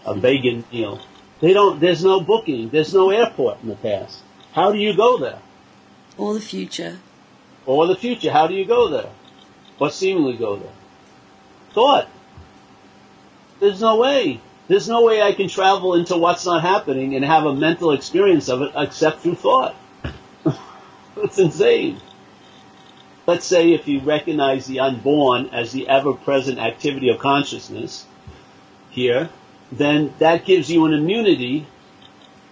a 0.06 0.14
vegan 0.14 0.62
meal. 0.70 1.00
They 1.40 1.52
don't, 1.54 1.80
there's 1.80 2.04
no 2.04 2.20
booking. 2.20 2.68
There's 2.68 2.92
no 2.92 3.10
airport 3.10 3.62
in 3.62 3.68
the 3.68 3.76
past. 3.76 4.22
How 4.52 4.72
do 4.72 4.78
you 4.78 4.94
go 4.94 5.18
there? 5.18 5.38
Or 6.18 6.34
the 6.34 6.40
future. 6.40 6.98
Or 7.66 7.86
the 7.86 7.96
future, 7.96 8.30
how 8.30 8.46
do 8.46 8.54
you 8.54 8.66
go 8.66 8.88
there? 8.88 9.10
Or 9.78 9.90
seemingly 9.90 10.36
go 10.36 10.56
there? 10.56 10.72
Thought. 11.72 12.08
There's 13.60 13.80
no 13.80 13.96
way. 13.96 14.40
There's 14.68 14.88
no 14.88 15.02
way 15.02 15.22
I 15.22 15.32
can 15.32 15.48
travel 15.48 15.94
into 15.94 16.16
what's 16.16 16.46
not 16.46 16.62
happening 16.62 17.14
and 17.14 17.24
have 17.24 17.44
a 17.44 17.54
mental 17.54 17.92
experience 17.92 18.48
of 18.48 18.62
it 18.62 18.72
except 18.76 19.20
through 19.20 19.34
thought. 19.36 19.74
it's 21.16 21.38
insane. 21.38 22.00
Let's 23.26 23.46
say 23.46 23.72
if 23.72 23.88
you 23.88 24.00
recognize 24.00 24.66
the 24.66 24.80
unborn 24.80 25.50
as 25.52 25.72
the 25.72 25.88
ever-present 25.88 26.58
activity 26.58 27.08
of 27.08 27.18
consciousness 27.18 28.06
here, 28.90 29.30
then 29.72 30.12
that 30.18 30.44
gives 30.44 30.70
you 30.70 30.84
an 30.86 30.92
immunity 30.92 31.66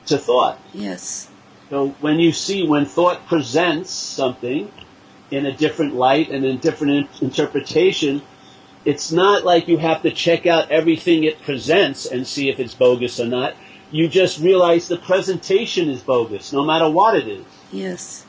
to 0.06 0.18
thought. 0.18 0.58
Yes. 0.72 1.28
So 1.70 1.88
when 2.00 2.18
you 2.18 2.32
see, 2.32 2.66
when 2.66 2.86
thought 2.86 3.26
presents 3.26 3.90
something 3.90 4.70
in 5.30 5.44
a 5.46 5.52
different 5.52 5.94
light 5.94 6.30
and 6.30 6.44
in 6.44 6.58
different 6.58 6.92
in- 7.20 7.26
interpretation, 7.26 8.22
it's 8.84 9.12
not 9.12 9.44
like 9.44 9.68
you 9.68 9.76
have 9.76 10.02
to 10.02 10.10
check 10.10 10.46
out 10.46 10.70
everything 10.70 11.24
it 11.24 11.42
presents 11.42 12.06
and 12.06 12.26
see 12.26 12.48
if 12.48 12.58
it's 12.58 12.74
bogus 12.74 13.20
or 13.20 13.26
not. 13.26 13.54
You 13.90 14.08
just 14.08 14.38
realize 14.38 14.88
the 14.88 14.96
presentation 14.96 15.88
is 15.90 16.02
bogus, 16.02 16.52
no 16.52 16.64
matter 16.64 16.88
what 16.88 17.16
it 17.16 17.26
is, 17.28 17.44
Yes. 17.72 18.24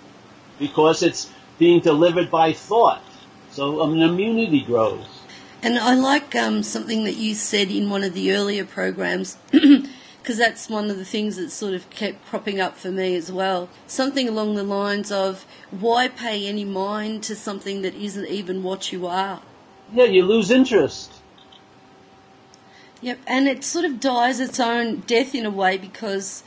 because 0.58 1.04
it's 1.04 1.30
being 1.58 1.80
delivered 1.82 2.32
by 2.32 2.54
thought. 2.54 3.04
So 3.52 3.82
an 3.84 4.02
immunity 4.02 4.62
grows. 4.62 5.19
And 5.62 5.78
I 5.78 5.94
like 5.94 6.36
um, 6.36 6.64
something 6.64 7.04
that 7.04 7.18
you 7.18 7.36
said 7.36 7.70
in 7.70 7.90
one 7.90 8.04
of 8.04 8.14
the 8.14 8.32
earlier 8.32 8.64
programs, 8.64 9.38
because 9.52 10.38
that's 10.38 10.70
one 10.70 10.90
of 10.90 10.98
the 10.98 11.04
things 11.04 11.36
that 11.36 11.50
sort 11.52 11.74
of 11.74 11.90
kept 11.90 12.26
cropping 12.26 12.62
up 12.62 12.78
for 12.78 12.92
me 12.92 13.16
as 13.16 13.30
well. 13.30 13.68
Something 13.86 14.30
along 14.30 14.56
the 14.56 14.64
lines 14.64 15.12
of, 15.12 15.46
why 15.70 16.08
pay 16.08 16.48
any 16.48 16.64
mind 16.64 17.24
to 17.24 17.36
something 17.36 17.82
that 17.82 17.94
isn't 17.96 18.28
even 18.28 18.64
what 18.64 18.94
you 18.94 19.06
are? 19.06 19.42
Yeah, 19.94 20.06
you 20.06 20.24
lose 20.24 20.50
interest. 20.50 21.12
Yep, 23.02 23.20
and 23.28 23.48
it 23.48 23.64
sort 23.66 23.86
of 23.86 24.00
dies 24.00 24.40
its 24.40 24.60
own 24.60 25.02
death 25.08 25.36
in 25.36 25.46
a 25.46 25.50
way 25.50 25.78
because 25.78 26.44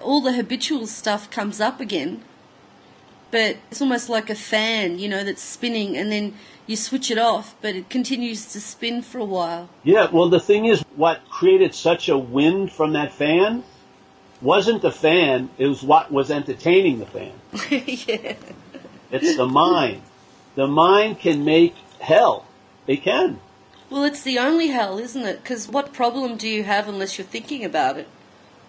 all 0.00 0.20
the 0.20 0.34
habitual 0.34 0.86
stuff 0.86 1.30
comes 1.30 1.60
up 1.60 1.80
again. 1.80 2.22
But 3.32 3.56
it's 3.70 3.80
almost 3.80 4.08
like 4.08 4.30
a 4.30 4.36
fan, 4.36 5.00
you 5.00 5.08
know, 5.08 5.24
that's 5.24 5.42
spinning 5.42 5.96
and 5.96 6.12
then 6.12 6.34
you 6.66 6.76
switch 6.76 7.10
it 7.10 7.18
off, 7.18 7.56
but 7.60 7.74
it 7.74 7.90
continues 7.90 8.46
to 8.52 8.60
spin 8.60 9.02
for 9.02 9.18
a 9.18 9.24
while. 9.24 9.68
Yeah, 9.82 10.08
well, 10.10 10.28
the 10.28 10.38
thing 10.38 10.66
is, 10.66 10.82
what 10.94 11.28
created 11.28 11.74
such 11.74 12.08
a 12.08 12.16
wind 12.16 12.70
from 12.70 12.92
that 12.92 13.12
fan 13.12 13.64
wasn't 14.40 14.82
the 14.82 14.92
fan, 14.92 15.50
it 15.58 15.66
was 15.66 15.82
what 15.82 16.12
was 16.12 16.30
entertaining 16.30 16.98
the 16.98 17.06
fan. 17.06 17.32
yeah. 17.70 18.34
It's 19.10 19.36
the 19.36 19.46
mind. 19.46 20.02
The 20.54 20.66
mind 20.66 21.20
can 21.20 21.44
make 21.44 21.74
hell. 22.00 22.46
It 22.86 23.02
can. 23.02 23.40
Well, 23.90 24.04
it's 24.04 24.22
the 24.22 24.38
only 24.38 24.68
hell, 24.68 24.98
isn't 24.98 25.24
it? 25.24 25.42
Because 25.42 25.68
what 25.68 25.92
problem 25.92 26.36
do 26.36 26.48
you 26.48 26.64
have 26.64 26.88
unless 26.88 27.18
you're 27.18 27.26
thinking 27.26 27.64
about 27.64 27.98
it? 27.98 28.08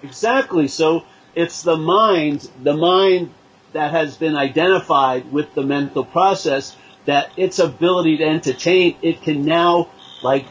Exactly. 0.01 0.67
So 0.67 1.05
it's 1.33 1.63
the 1.63 1.77
mind, 1.77 2.49
the 2.61 2.75
mind 2.75 3.31
that 3.73 3.91
has 3.91 4.17
been 4.17 4.35
identified 4.35 5.31
with 5.31 5.53
the 5.53 5.63
mental 5.63 6.05
process 6.05 6.75
that 7.05 7.29
its 7.37 7.59
ability 7.59 8.17
to 8.17 8.23
entertain, 8.23 8.95
it 9.01 9.21
can 9.21 9.45
now 9.45 9.89
like 10.21 10.45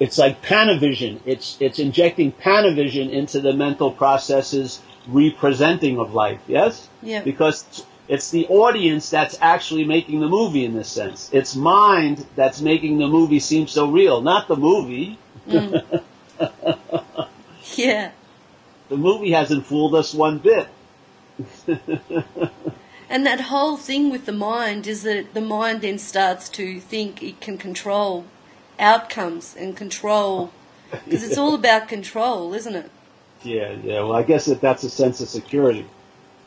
it's 0.00 0.18
like 0.18 0.42
Panavision. 0.42 1.20
It's 1.24 1.56
it's 1.60 1.78
injecting 1.78 2.32
Panavision 2.32 3.10
into 3.10 3.40
the 3.40 3.52
mental 3.52 3.92
processes 3.92 4.82
representing 5.06 5.98
of 5.98 6.14
life. 6.14 6.40
Yes? 6.48 6.88
Yeah. 7.02 7.22
Because 7.22 7.84
it's 8.08 8.30
the 8.30 8.46
audience 8.48 9.10
that's 9.10 9.36
actually 9.40 9.84
making 9.84 10.20
the 10.20 10.28
movie 10.28 10.64
in 10.64 10.74
this 10.74 10.88
sense. 10.88 11.30
It's 11.32 11.54
mind 11.54 12.26
that's 12.34 12.60
making 12.60 12.98
the 12.98 13.08
movie 13.08 13.40
seem 13.40 13.66
so 13.66 13.90
real, 13.90 14.20
not 14.20 14.48
the 14.48 14.56
movie. 14.56 15.18
Mm. 15.48 16.02
Yeah. 17.76 18.10
The 18.88 18.96
movie 18.96 19.32
hasn't 19.32 19.66
fooled 19.66 19.94
us 19.94 20.14
one 20.14 20.38
bit. 20.38 20.68
And 23.08 23.26
that 23.26 23.42
whole 23.42 23.76
thing 23.76 24.10
with 24.10 24.26
the 24.26 24.32
mind 24.32 24.86
is 24.86 25.02
that 25.02 25.34
the 25.34 25.40
mind 25.40 25.82
then 25.82 25.98
starts 25.98 26.48
to 26.50 26.80
think 26.80 27.22
it 27.22 27.40
can 27.40 27.58
control 27.58 28.24
outcomes 28.78 29.54
and 29.56 29.76
control. 29.76 30.50
Because 30.90 31.22
it's 31.24 31.38
all 31.38 31.54
about 31.54 31.88
control, 31.88 32.54
isn't 32.54 32.74
it? 32.74 32.90
Yeah, 33.42 33.76
yeah. 33.82 34.00
Well, 34.00 34.14
I 34.14 34.22
guess 34.22 34.46
that 34.46 34.60
that's 34.60 34.84
a 34.84 34.90
sense 34.90 35.20
of 35.20 35.28
security. 35.28 35.86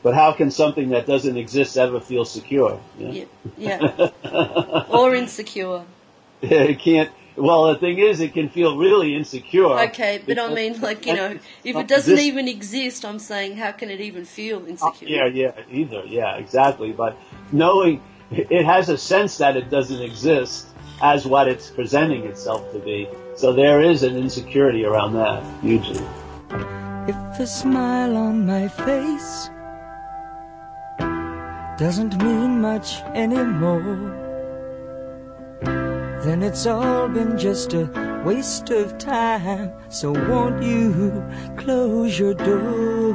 But 0.03 0.15
how 0.15 0.31
can 0.33 0.51
something 0.51 0.89
that 0.89 1.05
doesn't 1.05 1.37
exist 1.37 1.77
ever 1.77 1.99
feel 1.99 2.25
secure? 2.25 2.79
Yeah. 2.97 3.25
Yeah. 3.57 4.85
or 4.89 5.15
insecure. 5.15 5.83
Yeah, 6.39 6.61
it 6.61 6.77
can't. 6.79 7.09
Well, 7.37 7.71
the 7.71 7.79
thing 7.79 7.99
is, 7.99 8.19
it 8.19 8.33
can 8.33 8.49
feel 8.49 8.77
really 8.77 9.15
insecure. 9.15 9.79
Okay, 9.89 10.19
but 10.25 10.39
I 10.39 10.51
mean, 10.51 10.81
like, 10.81 11.05
you 11.05 11.15
know, 11.15 11.37
if 11.63 11.75
it 11.75 11.87
doesn't 11.87 12.17
even 12.17 12.47
exist, 12.47 13.05
I'm 13.05 13.19
saying, 13.19 13.57
how 13.57 13.71
can 13.71 13.91
it 13.91 14.01
even 14.01 14.25
feel 14.25 14.57
uh, 14.57 14.65
insecure? 14.65 15.07
Yeah, 15.07 15.25
yeah, 15.27 15.51
either. 15.69 16.03
Yeah, 16.05 16.35
exactly. 16.37 16.91
But 16.91 17.15
knowing 17.51 18.01
it 18.31 18.65
has 18.65 18.89
a 18.89 18.97
sense 18.97 19.37
that 19.37 19.55
it 19.55 19.69
doesn't 19.69 20.01
exist 20.01 20.67
as 21.03 21.27
what 21.27 21.47
it's 21.47 21.69
presenting 21.69 22.25
itself 22.25 22.71
to 22.73 22.79
be. 22.79 23.07
So 23.35 23.53
there 23.53 23.81
is 23.81 24.01
an 24.01 24.17
insecurity 24.17 24.83
around 24.83 25.13
that, 25.13 25.43
usually. 25.63 26.03
If 27.07 27.39
a 27.39 27.45
smile 27.45 28.17
on 28.17 28.47
my 28.47 28.67
face 28.67 29.49
doesn't 31.77 32.17
mean 32.17 32.59
much 32.61 33.01
anymore 33.13 34.26
then 36.27 36.43
it's 36.43 36.65
all 36.65 37.07
been 37.07 37.37
just 37.37 37.73
a 37.73 37.85
waste 38.25 38.69
of 38.69 38.97
time. 38.97 39.71
So 39.87 40.11
won't 40.11 40.61
you 40.61 41.23
close 41.55 42.19
your 42.19 42.33
door? 42.33 43.13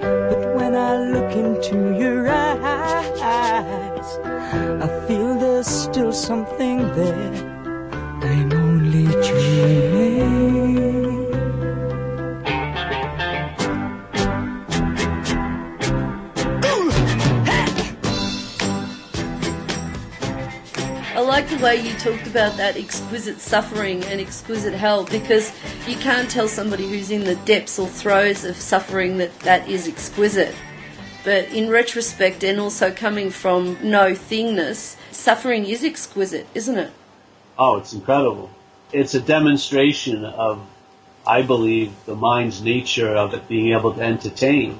But 0.00 0.54
when 0.54 0.76
I 0.76 0.96
look 1.10 1.32
into 1.32 1.98
your 1.98 2.28
eyes, 2.28 3.22
I 4.84 5.06
feel 5.08 5.34
there's 5.40 5.66
still 5.66 6.12
something 6.12 6.78
there. 6.94 7.32
I'm 8.22 8.52
only 8.52 9.06
dreaming. 9.06 9.95
The 21.56 21.64
way 21.64 21.76
you 21.76 21.94
talked 21.98 22.26
about 22.26 22.54
that 22.58 22.76
exquisite 22.76 23.40
suffering 23.40 24.04
and 24.04 24.20
exquisite 24.20 24.74
hell 24.74 25.04
because 25.04 25.52
you 25.86 25.96
can't 25.96 26.30
tell 26.30 26.48
somebody 26.48 26.86
who's 26.86 27.10
in 27.10 27.24
the 27.24 27.36
depths 27.36 27.78
or 27.78 27.88
throes 27.88 28.44
of 28.44 28.56
suffering 28.56 29.16
that 29.16 29.38
that 29.40 29.66
is 29.66 29.88
exquisite. 29.88 30.54
But 31.24 31.48
in 31.48 31.70
retrospect, 31.70 32.44
and 32.44 32.60
also 32.60 32.92
coming 32.92 33.30
from 33.30 33.78
no 33.82 34.12
thingness, 34.12 34.96
suffering 35.10 35.64
is 35.64 35.82
exquisite, 35.82 36.46
isn't 36.54 36.76
it? 36.76 36.90
Oh, 37.58 37.78
it's 37.78 37.94
incredible. 37.94 38.50
It's 38.92 39.14
a 39.14 39.20
demonstration 39.20 40.26
of, 40.26 40.60
I 41.26 41.40
believe, 41.40 41.92
the 42.04 42.16
mind's 42.16 42.60
nature 42.60 43.16
of 43.16 43.32
it 43.32 43.48
being 43.48 43.72
able 43.72 43.94
to 43.94 44.02
entertain. 44.02 44.78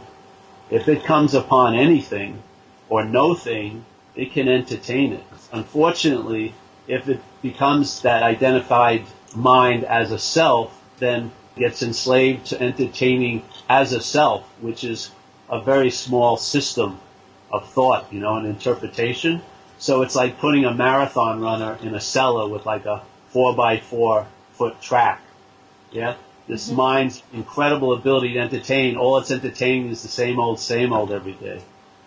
If 0.70 0.88
it 0.88 1.04
comes 1.04 1.32
upon 1.32 1.74
anything 1.74 2.42
or 2.90 3.04
no 3.04 3.34
thing, 3.34 3.84
it 4.14 4.32
can 4.32 4.46
entertain 4.46 5.14
it. 5.14 5.24
Unfortunately, 5.52 6.54
if 6.88 7.08
it 7.08 7.20
becomes 7.42 8.02
that 8.02 8.22
identified 8.22 9.04
mind 9.34 9.84
as 9.84 10.12
a 10.12 10.18
self, 10.18 10.82
then 10.98 11.30
gets 11.56 11.82
enslaved 11.82 12.46
to 12.46 12.60
entertaining 12.60 13.42
as 13.68 13.92
a 13.92 14.00
self, 14.00 14.42
which 14.60 14.84
is 14.84 15.10
a 15.48 15.60
very 15.60 15.90
small 15.90 16.36
system 16.36 16.98
of 17.50 17.68
thought, 17.70 18.12
you 18.12 18.20
know, 18.20 18.36
and 18.36 18.46
interpretation. 18.46 19.40
So 19.78 20.02
it's 20.02 20.16
like 20.16 20.38
putting 20.38 20.64
a 20.64 20.74
marathon 20.74 21.40
runner 21.40 21.78
in 21.82 21.94
a 21.94 22.00
cellar 22.00 22.48
with 22.48 22.66
like 22.66 22.86
a 22.86 23.02
four 23.28 23.54
by 23.54 23.78
four 23.78 24.26
foot 24.52 24.80
track. 24.80 25.20
Yeah? 25.90 26.16
This 26.48 26.68
mm-hmm. 26.68 26.76
mind's 26.76 27.22
incredible 27.32 27.92
ability 27.92 28.34
to 28.34 28.40
entertain, 28.40 28.96
all 28.96 29.18
it's 29.18 29.30
entertaining 29.30 29.90
is 29.90 30.02
the 30.02 30.08
same 30.08 30.38
old, 30.38 30.60
same 30.60 30.92
old 30.92 31.12
every 31.12 31.34
day. 31.34 31.60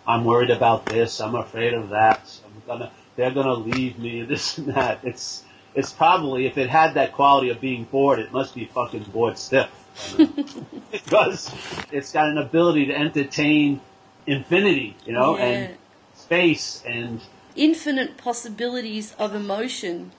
I'm 0.06 0.24
worried 0.24 0.50
about 0.50 0.86
this, 0.86 1.20
I'm 1.20 1.34
afraid 1.34 1.74
of 1.74 1.90
that, 1.90 2.20
I'm 2.44 2.62
gonna, 2.66 2.90
they're 3.20 3.30
gonna 3.30 3.54
leave 3.54 3.98
me, 3.98 4.20
and 4.20 4.28
this 4.34 4.56
and 4.58 4.68
that. 4.68 5.00
It's, 5.04 5.44
it's 5.74 5.92
probably, 5.92 6.46
if 6.46 6.58
it 6.58 6.68
had 6.68 6.94
that 6.94 7.12
quality 7.12 7.50
of 7.50 7.60
being 7.60 7.84
bored, 7.84 8.18
it 8.18 8.32
must 8.32 8.54
be 8.54 8.64
fucking 8.64 9.04
bored 9.04 9.38
stiff. 9.38 9.68
because 10.90 11.52
it's 11.92 12.12
got 12.12 12.28
an 12.28 12.38
ability 12.38 12.86
to 12.86 12.94
entertain 12.96 13.80
infinity, 14.26 14.96
you 15.04 15.12
know, 15.12 15.36
Yeah. 15.36 15.44
and 15.44 15.76
space 16.14 16.82
and 16.86 17.20
Infinite 17.56 18.16
possibilities 18.16 19.14
of 19.18 19.34
emotion. 19.34 20.12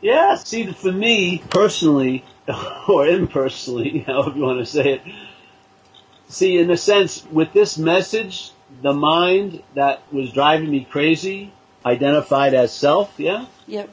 Yeah, 0.00 0.34
see, 0.34 0.66
for 0.72 0.92
me 0.92 1.42
personally, 1.48 2.24
or 2.88 3.06
impersonally, 3.06 4.00
however 4.00 4.36
you 4.36 4.42
want 4.42 4.58
to 4.58 4.66
say 4.66 4.94
it, 4.94 5.02
see, 6.28 6.58
in 6.58 6.70
a 6.70 6.76
sense, 6.76 7.24
with 7.30 7.52
this 7.52 7.78
message, 7.78 8.50
the 8.82 8.92
mind 8.92 9.62
that 9.74 10.02
was 10.12 10.32
driving 10.32 10.70
me 10.70 10.84
crazy, 10.90 11.52
identified 11.84 12.54
as 12.54 12.72
self, 12.72 13.14
yeah, 13.18 13.46
Yep. 13.66 13.90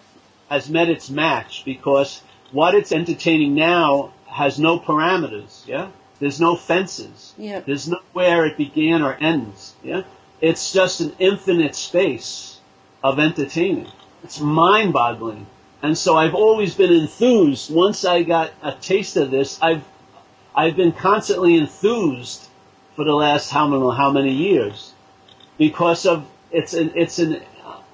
has 0.50 0.70
met 0.70 0.90
its 0.90 1.10
match 1.10 1.64
because 1.66 2.22
what 2.52 2.76
it's 2.76 2.92
entertaining 2.92 3.56
now 3.56 4.12
has 4.28 4.60
no 4.60 4.80
parameters, 4.80 5.66
yeah? 5.68 5.90
There's 6.20 6.40
no 6.40 6.56
fences. 6.56 7.34
Yep. 7.38 7.66
There's 7.66 7.88
nowhere 7.88 8.46
it 8.46 8.58
began 8.58 9.02
or 9.02 9.14
ends, 9.20 9.74
yeah? 9.84 10.04
It's 10.40 10.72
just 10.72 11.02
an 11.02 11.14
infinite 11.20 11.76
space 11.76 12.60
of 13.04 13.20
entertaining. 13.20 13.88
It's 14.24 14.40
mind 14.40 14.94
boggling. 14.94 15.48
And 15.84 15.98
so 15.98 16.16
I've 16.16 16.36
always 16.36 16.76
been 16.76 16.94
enthused. 16.94 17.74
Once 17.74 18.06
I 18.06 18.22
got 18.24 18.52
a 18.62 18.74
taste 18.74 19.18
of 19.18 19.32
this, 19.32 19.60
I've, 19.62 19.84
I've 20.56 20.76
been 20.76 20.92
constantly 20.92 21.58
enthused 21.58 22.48
for 22.96 23.04
the 23.04 23.14
last 23.14 23.50
how 23.50 23.68
many, 23.68 23.96
how 23.98 24.12
many 24.12 24.32
years 24.34 24.94
because 25.58 26.06
of 26.06 26.26
it's 26.52 26.74
an, 26.74 26.92
it's 26.96 27.18
an, 27.18 27.42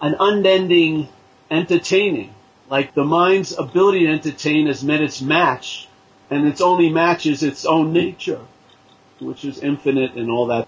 an 0.02 0.16
unending 0.20 1.10
entertaining. 1.50 2.34
Like 2.70 2.94
the 2.94 3.04
mind's 3.06 3.58
ability 3.58 4.02
to 4.02 4.12
entertain 4.12 4.68
has 4.68 4.84
met 4.84 5.02
its 5.02 5.22
match 5.22 5.88
and 6.30 6.48
its 6.48 6.62
only 6.62 6.90
match 6.90 7.26
is 7.26 7.44
its 7.44 7.66
own 7.66 7.94
nature, 7.94 8.42
which 9.20 9.46
is 9.46 9.60
infinite 9.60 10.14
and 10.14 10.30
all 10.30 10.48
that. 10.48 10.68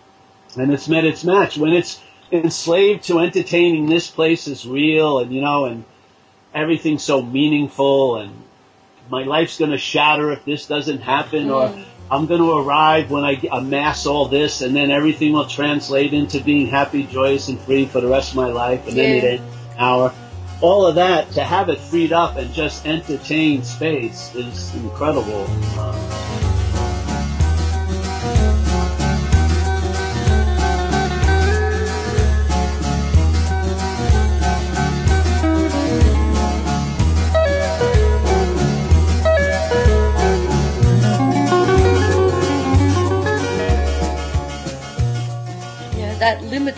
And 0.58 0.74
it's 0.74 0.88
met 0.88 1.06
its 1.06 1.24
match. 1.24 1.58
When 1.58 1.74
it's 1.74 2.02
enslaved 2.32 3.04
to 3.06 3.20
entertaining 3.20 3.88
this 3.88 4.10
place 4.10 4.48
is 4.48 4.66
real 4.66 5.20
and, 5.20 5.34
you 5.34 5.42
know, 5.42 5.66
and 5.66 5.84
everything's 6.54 7.04
so 7.04 7.22
meaningful 7.22 8.18
and 8.18 8.32
my 9.10 9.24
life's 9.24 9.58
going 9.58 9.72
to 9.72 9.78
shatter 9.78 10.32
if 10.32 10.46
this 10.46 10.68
doesn't 10.68 11.02
happen 11.02 11.50
or 11.50 11.70
mm. 11.70 11.86
I'm 12.12 12.26
going 12.26 12.42
to 12.42 12.58
arrive 12.58 13.12
when 13.12 13.24
I 13.24 13.40
amass 13.52 14.06
all 14.06 14.28
this 14.28 14.62
and 14.62 14.76
then 14.76 14.90
everything 14.90 15.34
will 15.34 15.46
translate 15.46 16.14
into 16.14 16.40
being 16.42 16.68
happy, 16.68 17.04
joyous 17.04 17.50
and 17.50 17.60
free 17.60 17.86
for 17.86 18.02
the 18.02 18.08
rest 18.08 18.32
of 18.32 18.36
my 18.38 18.48
life 18.48 18.88
and 18.88 18.98
then 18.98 19.10
Yeah. 19.16 19.22
it 19.22 19.40
ends 19.40 19.56
an 19.76 19.78
hour. 19.80 20.14
All 20.62 20.86
of 20.86 20.96
that, 20.96 21.32
to 21.34 21.44
have 21.44 21.70
it 21.70 21.80
freed 21.80 22.12
up 22.12 22.36
and 22.38 22.52
just 22.54 22.86
entertain 22.86 23.64
space 23.64 24.34
is 24.36 24.74
incredible. 24.76 25.46
Uh, 25.78 26.39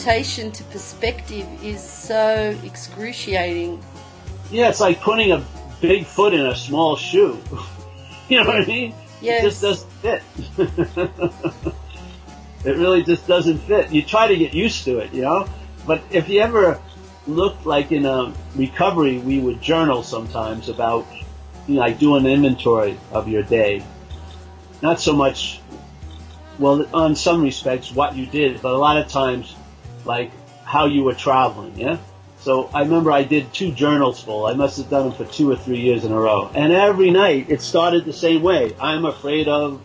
that 0.03 0.11
limitation 0.11 0.51
to 0.51 0.63
perspective 0.65 1.47
is 1.63 1.81
so 1.81 2.57
excruciating. 2.63 3.83
Yeah, 4.51 4.69
it's 4.69 4.79
like 4.79 5.01
putting 5.01 5.31
a 5.31 5.45
big 5.81 6.05
foot 6.05 6.33
in 6.33 6.45
a 6.45 6.55
small 6.55 6.95
shoe. 6.95 7.41
you 8.29 8.43
know 8.43 8.49
what 8.49 8.61
I 8.61 8.65
mean? 8.65 8.93
It 9.21 9.41
just 9.41 9.61
doesn't 9.61 9.91
fit. 9.91 10.23
it 12.65 12.77
really 12.77 13.03
just 13.03 13.27
doesn't 13.27 13.59
fit. 13.59 13.91
You 13.91 14.01
try 14.01 14.27
to 14.27 14.35
get 14.35 14.53
used 14.53 14.83
to 14.85 14.99
it, 14.99 15.13
you 15.13 15.21
know? 15.21 15.47
But 15.85 16.01
if 16.11 16.27
you 16.27 16.41
ever 16.41 16.79
looked 17.27 17.65
like 17.65 17.91
in 17.91 18.05
a 18.05 18.33
recovery, 18.55 19.19
we 19.19 19.39
would 19.39 19.61
journal 19.61 20.03
sometimes 20.03 20.69
about, 20.69 21.05
you 21.67 21.75
know, 21.75 21.81
like 21.81 21.99
do 21.99 22.15
an 22.15 22.25
inventory 22.25 22.97
of 23.11 23.27
your 23.27 23.43
day. 23.43 23.83
Not 24.81 24.99
so 24.99 25.13
much, 25.13 25.61
well, 26.57 26.87
on 26.93 27.15
some 27.15 27.43
respects, 27.43 27.91
what 27.91 28.15
you 28.15 28.25
did, 28.25 28.61
but 28.61 28.73
a 28.73 28.77
lot 28.77 28.97
of 28.97 29.07
times, 29.07 29.55
like 30.05 30.31
how 30.65 30.85
you 30.85 31.03
were 31.03 31.13
traveling, 31.13 31.77
yeah? 31.77 31.97
So 32.39 32.69
I 32.73 32.81
remember 32.81 33.11
I 33.11 33.23
did 33.23 33.53
two 33.53 33.71
journals 33.71 34.23
full. 34.23 34.47
I 34.47 34.53
must 34.53 34.77
have 34.77 34.89
done 34.89 35.09
them 35.09 35.13
for 35.13 35.31
two 35.31 35.51
or 35.51 35.55
three 35.55 35.79
years 35.79 36.05
in 36.05 36.11
a 36.11 36.19
row. 36.19 36.49
And 36.55 36.73
every 36.73 37.11
night 37.11 37.47
it 37.49 37.61
started 37.61 38.05
the 38.05 38.13
same 38.13 38.41
way. 38.41 38.75
I'm 38.79 39.05
afraid 39.05 39.47
of, 39.47 39.79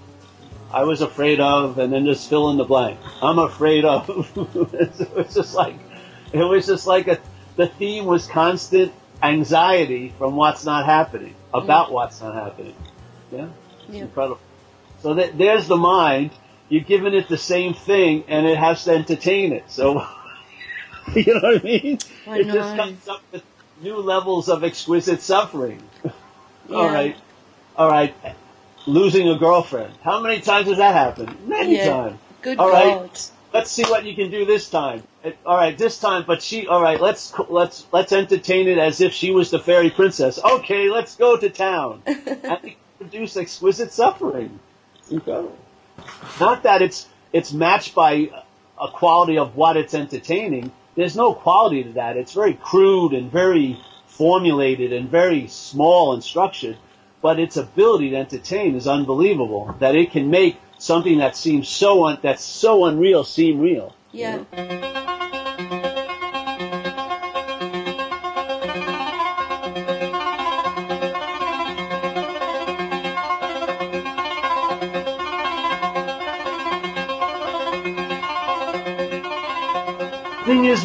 I 0.72 0.84
was 0.84 1.02
afraid 1.02 1.38
of, 1.38 1.78
and 1.78 1.92
then 1.92 2.06
just 2.06 2.28
fill 2.30 2.50
in 2.50 2.56
the 2.56 2.64
blank. 2.64 2.98
I'm 3.22 3.38
afraid 3.38 3.84
of. 3.84 4.08
it 4.36 5.14
was 5.14 5.34
just 5.34 5.54
like, 5.54 5.76
it 6.32 6.42
was 6.42 6.66
just 6.66 6.86
like 6.86 7.08
a, 7.08 7.18
the 7.56 7.66
theme 7.66 8.06
was 8.06 8.26
constant 8.26 8.92
anxiety 9.22 10.14
from 10.18 10.36
what's 10.36 10.64
not 10.64 10.86
happening, 10.86 11.34
about 11.52 11.92
what's 11.92 12.20
not 12.22 12.34
happening. 12.34 12.74
Yeah? 13.30 13.48
It's 13.86 13.96
Yeah. 13.96 14.02
incredible. 14.04 14.40
So 15.00 15.14
that, 15.14 15.36
there's 15.36 15.68
the 15.68 15.76
mind. 15.76 16.30
You're 16.68 16.84
giving 16.84 17.14
it 17.14 17.28
the 17.28 17.38
same 17.38 17.74
thing 17.74 18.24
and 18.28 18.46
it 18.46 18.58
has 18.58 18.84
to 18.84 18.92
entertain 18.92 19.52
it. 19.52 19.64
So, 19.70 20.06
you 21.14 21.34
know 21.34 21.40
what 21.42 21.60
I 21.62 21.64
mean? 21.64 21.98
I 22.26 22.38
it 22.40 22.50
just 22.52 22.74
comes 22.76 23.08
up 23.08 23.22
with 23.32 23.44
new 23.82 23.98
levels 23.98 24.48
of 24.48 24.64
exquisite 24.64 25.22
suffering. 25.22 25.82
All 26.72 26.90
Yeah. 26.90 26.92
right. 26.92 27.16
All 27.76 27.90
right. 27.90 28.14
Losing 28.86 29.28
a 29.28 29.38
girlfriend. 29.38 29.94
How 30.02 30.20
many 30.20 30.40
times 30.40 30.68
has 30.68 30.78
that 30.78 30.94
happened? 30.94 31.48
Many 31.48 31.76
Yeah. 31.76 31.88
times. 31.90 32.20
Good 32.42 32.58
All 32.58 32.70
right. 32.70 32.98
God. 32.98 33.10
Let's 33.52 33.70
see 33.70 33.84
what 33.84 34.04
you 34.04 34.14
can 34.14 34.30
do 34.30 34.44
this 34.44 34.70
time. 34.70 35.02
All 35.46 35.56
right, 35.56 35.76
this 35.76 35.98
time, 35.98 36.24
but 36.26 36.42
she. 36.42 36.66
All 36.68 36.82
right, 36.82 37.00
let's 37.00 37.32
let's 37.48 37.86
let's 37.92 38.12
entertain 38.12 38.68
it 38.68 38.78
as 38.78 39.00
if 39.00 39.12
she 39.12 39.32
was 39.32 39.50
the 39.50 39.58
fairy 39.58 39.90
princess. 39.90 40.38
Okay, 40.44 40.90
let's 40.90 41.16
go 41.16 41.36
to 41.36 41.50
town. 41.50 42.02
and 42.06 42.58
it 42.64 42.76
produce 42.98 43.36
exquisite 43.36 43.92
suffering. 43.92 44.60
It's 44.98 45.10
incredible. 45.12 45.56
Not 46.40 46.62
that 46.64 46.82
it's 46.82 47.08
it's 47.32 47.52
matched 47.52 47.94
by 47.94 48.30
a 48.80 48.88
quality 48.88 49.38
of 49.38 49.56
what 49.56 49.76
it's 49.76 49.94
entertaining. 49.94 50.72
There's 50.94 51.16
no 51.16 51.34
quality 51.34 51.84
to 51.84 51.92
that. 51.92 52.16
It's 52.16 52.32
very 52.32 52.54
crude 52.54 53.12
and 53.12 53.30
very 53.30 53.78
formulated 54.06 54.92
and 54.92 55.08
very 55.08 55.46
small 55.48 56.12
and 56.12 56.22
structured. 56.22 56.78
But 57.22 57.38
its 57.38 57.56
ability 57.56 58.10
to 58.10 58.16
entertain 58.16 58.76
is 58.76 58.86
unbelievable. 58.86 59.74
That 59.78 59.96
it 59.96 60.12
can 60.12 60.30
make 60.30 60.56
something 60.78 61.18
that 61.18 61.36
seems 61.36 61.68
so 61.68 62.06
un- 62.06 62.18
that's 62.22 62.44
so 62.44 62.84
unreal 62.84 63.24
seem 63.24 63.60
real. 63.60 63.94
Yeah. 64.12 64.44
Thing 64.44 64.70
is 64.70 65.05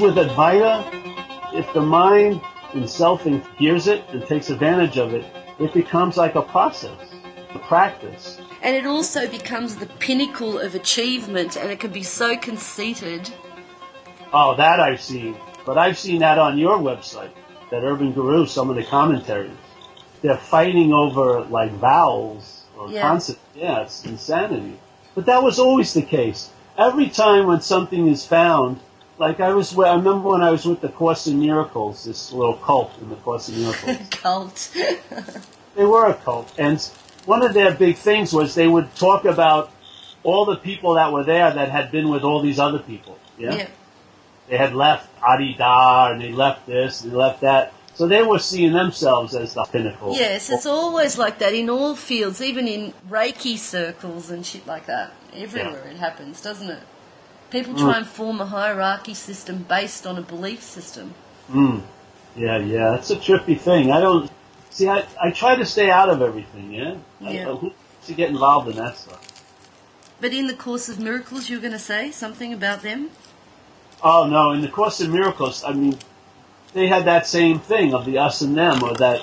with 0.02 0.16
Advaita, 0.16 0.84
if 1.54 1.72
the 1.74 1.82
mind 1.82 2.42
and 2.74 2.90
self 2.90 3.24
hears 3.58 3.86
it 3.88 4.04
and 4.10 4.26
takes 4.26 4.50
advantage 4.50 4.98
of 4.98 5.14
it, 5.14 5.24
it 5.60 5.74
becomes 5.74 6.18
like 6.18 6.34
a 6.34 6.42
process, 6.42 6.98
a 7.54 7.60
practice. 7.60 8.42
And 8.64 8.76
it 8.76 8.88
also 8.88 9.28
becomes 9.28 9.76
the 9.76 9.86
pinnacle 9.86 10.58
of 10.58 10.74
achievement, 10.74 11.56
and 11.56 11.70
it 11.70 11.80
can 11.80 11.92
be 11.92 12.02
so 12.02 12.36
conceited. 12.36 13.30
Oh, 14.34 14.56
that 14.56 14.80
I've 14.80 15.02
seen. 15.02 15.36
But 15.66 15.78
I've 15.78 16.00
seen 16.00 16.20
that 16.22 16.40
on 16.40 16.58
your 16.58 16.80
website, 16.80 17.32
that 17.70 17.84
Urban 17.84 18.12
Guru, 18.12 18.48
some 18.48 18.72
of 18.72 18.76
the 18.76 18.84
commentaries. 18.84 19.52
They're 20.24 20.38
fighting 20.38 20.94
over 20.94 21.42
like 21.42 21.72
vowels 21.74 22.64
or 22.78 22.90
Yeah. 22.90 23.02
concepts. 23.02 23.40
Yeah, 23.54 23.82
it's 23.82 24.04
insanity. 24.04 24.80
But 25.14 25.28
that 25.28 25.44
was 25.44 25.60
always 25.60 25.94
the 25.94 26.02
case. 26.02 26.50
Every 26.78 27.10
time 27.10 27.46
when 27.46 27.62
something 27.62 28.08
is 28.08 28.26
found, 28.26 28.80
like 29.22 29.40
I 29.40 29.54
was, 29.54 29.78
I 29.78 29.96
remember 29.96 30.30
when 30.30 30.42
I 30.42 30.50
was 30.50 30.66
with 30.66 30.82
the 30.82 30.90
Course 30.90 31.28
in 31.28 31.40
Miracles, 31.40 32.06
this 32.06 32.34
little 32.34 32.56
cult 32.56 32.92
in 33.00 33.10
the 33.10 33.16
Course 33.18 33.50
in 33.50 33.62
Miracles. 33.62 33.98
Cult. 34.10 34.78
they 35.76 35.86
were 35.86 36.08
a 36.08 36.16
cult, 36.16 36.52
and 36.58 36.82
one 37.26 37.44
of 37.44 37.54
their 37.54 37.72
big 37.74 37.98
things 37.98 38.34
was 38.34 38.56
they 38.56 38.68
would 38.68 38.94
talk 38.96 39.26
about 39.26 39.72
all 40.24 40.46
the 40.46 40.56
people 40.56 40.96
that 40.96 41.14
were 41.14 41.24
there 41.24 41.54
that 41.54 41.70
had 41.70 41.92
been 41.92 42.10
with 42.10 42.24
all 42.24 42.42
these 42.42 42.58
other 42.58 42.80
people. 42.80 43.18
Yeah, 43.38 43.56
yeah. 43.56 43.68
they 44.50 44.58
had 44.58 44.74
left 44.74 45.08
Adi 45.22 45.54
Da 45.54 46.12
and 46.12 46.20
they 46.20 46.32
left 46.32 46.66
this 46.66 47.04
and 47.04 47.12
they 47.12 47.16
left 47.16 47.42
that, 47.42 47.74
so 47.94 48.08
they 48.08 48.24
were 48.24 48.40
seeing 48.40 48.74
themselves 48.74 49.36
as 49.36 49.54
the 49.54 49.64
pinnacle. 49.66 50.16
Yes, 50.16 50.50
it's 50.50 50.66
always 50.66 51.20
like 51.20 51.38
that 51.40 51.54
in 51.54 51.70
all 51.70 51.96
fields, 51.96 52.42
even 52.42 52.68
in 52.68 52.94
Reiki 53.08 53.56
circles 53.56 54.32
and 54.32 54.44
shit 54.44 54.66
like 54.66 54.88
that. 54.88 55.14
Everywhere 55.36 55.88
it 55.88 55.98
happens, 55.98 56.42
doesn't 56.42 56.72
it? 56.72 56.84
People 57.52 57.76
try 57.76 57.98
and 57.98 58.08
form 58.08 58.40
a 58.40 58.46
hierarchy 58.46 59.14
system 59.14 59.66
based 59.68 60.08
on 60.08 60.18
a 60.18 60.22
belief 60.22 60.64
system. 60.64 61.14
Mm. 61.52 61.82
Yeah, 62.36 62.58
yeah, 62.58 62.96
it's 62.96 63.12
a 63.12 63.18
trippy 63.18 63.60
thing. 63.60 63.92
I 63.92 64.00
don't 64.00 64.32
see. 64.70 64.88
I 64.88 65.06
I 65.22 65.32
try 65.32 65.56
to 65.56 65.66
stay 65.66 65.90
out 65.90 66.10
of 66.10 66.22
everything. 66.22 66.72
Yeah, 66.72 66.96
Yeah. 67.20 67.50
I, 67.50 67.52
wants 67.52 67.76
to 68.08 68.14
get 68.14 68.30
involved 68.30 68.70
in 68.70 68.78
that 68.78 68.96
stuff? 68.98 69.28
But 70.22 70.34
in 70.34 70.48
the 70.48 70.54
Course 70.54 70.88
of 70.88 71.00
Miracles, 71.00 71.50
you 71.50 71.58
were 71.58 71.62
going 71.62 71.74
to 71.74 71.80
say 71.80 72.12
something 72.12 72.54
about 72.54 72.84
them? 72.84 73.10
Oh 74.02 74.28
no! 74.28 74.52
In 74.52 74.62
the 74.62 74.70
Course 74.70 75.02
of 75.02 75.10
Miracles, 75.10 75.64
I 75.64 75.74
mean, 75.74 75.98
they 76.74 76.88
had 76.88 77.06
that 77.06 77.28
same 77.28 77.60
thing 77.60 77.94
of 77.94 78.06
the 78.06 78.18
us 78.18 78.42
and 78.42 78.56
them, 78.56 78.82
or 78.82 78.96
that 78.96 79.20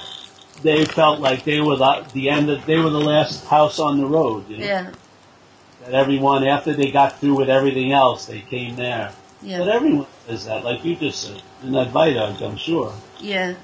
they 0.62 0.84
felt 0.84 1.20
like 1.20 1.44
they 1.44 1.60
were 1.60 1.76
the, 1.76 2.06
the 2.12 2.28
end. 2.28 2.50
Of, 2.50 2.66
they 2.66 2.76
were 2.76 2.90
the 2.90 3.00
last 3.00 3.46
house 3.46 3.78
on 3.78 3.98
the 3.98 4.06
road. 4.06 4.50
You 4.50 4.58
know? 4.58 4.64
Yeah, 4.66 4.92
That 5.84 5.94
everyone, 5.94 6.44
after 6.44 6.72
they 6.72 6.90
got 6.90 7.18
through 7.20 7.36
with 7.36 7.48
everything 7.48 7.92
else, 7.92 8.26
they 8.26 8.40
came 8.40 8.76
there. 8.76 9.12
Yeah. 9.42 9.58
But 9.58 9.68
everyone 9.68 10.06
says 10.26 10.46
that, 10.46 10.64
like 10.64 10.84
you 10.84 10.96
just 10.96 11.22
said, 11.22 11.42
in 11.62 11.72
that 11.72 11.94
I'm 11.94 12.56
sure. 12.56 12.92
yeah. 13.20 13.54